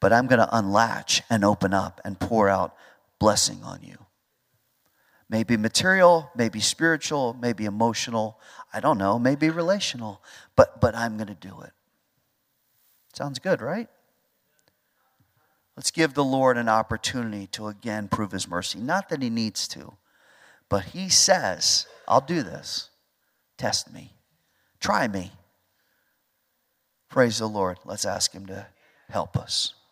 but 0.00 0.12
I'm 0.12 0.26
going 0.26 0.38
to 0.38 0.56
unlatch 0.56 1.22
and 1.28 1.44
open 1.44 1.74
up 1.74 2.00
and 2.04 2.18
pour 2.18 2.48
out 2.48 2.74
blessing 3.18 3.62
on 3.64 3.82
you. 3.82 3.96
Maybe 5.30 5.56
material, 5.56 6.30
maybe 6.34 6.60
spiritual, 6.60 7.36
maybe 7.40 7.66
emotional, 7.66 8.40
I 8.72 8.80
don't 8.80 8.96
know, 8.96 9.18
maybe 9.18 9.50
relational, 9.50 10.22
but, 10.56 10.80
but 10.80 10.94
I'm 10.94 11.16
going 11.16 11.28
to 11.28 11.34
do 11.34 11.60
it. 11.60 11.72
Sounds 13.12 13.38
good, 13.38 13.60
right? 13.60 13.88
Let's 15.76 15.90
give 15.90 16.14
the 16.14 16.24
Lord 16.24 16.56
an 16.56 16.68
opportunity 16.68 17.46
to 17.48 17.68
again 17.68 18.08
prove 18.08 18.32
his 18.32 18.48
mercy. 18.48 18.80
Not 18.80 19.10
that 19.10 19.22
he 19.22 19.30
needs 19.30 19.68
to, 19.68 19.94
but 20.68 20.86
he 20.86 21.08
says, 21.08 21.86
I'll 22.06 22.20
do 22.20 22.42
this. 22.42 22.90
Test 23.56 23.92
me, 23.92 24.14
try 24.80 25.08
me. 25.08 25.32
Praise 27.08 27.38
the 27.38 27.48
Lord. 27.48 27.78
Let's 27.84 28.04
ask 28.04 28.32
him 28.32 28.46
to 28.46 28.66
help 29.08 29.36
us. 29.36 29.74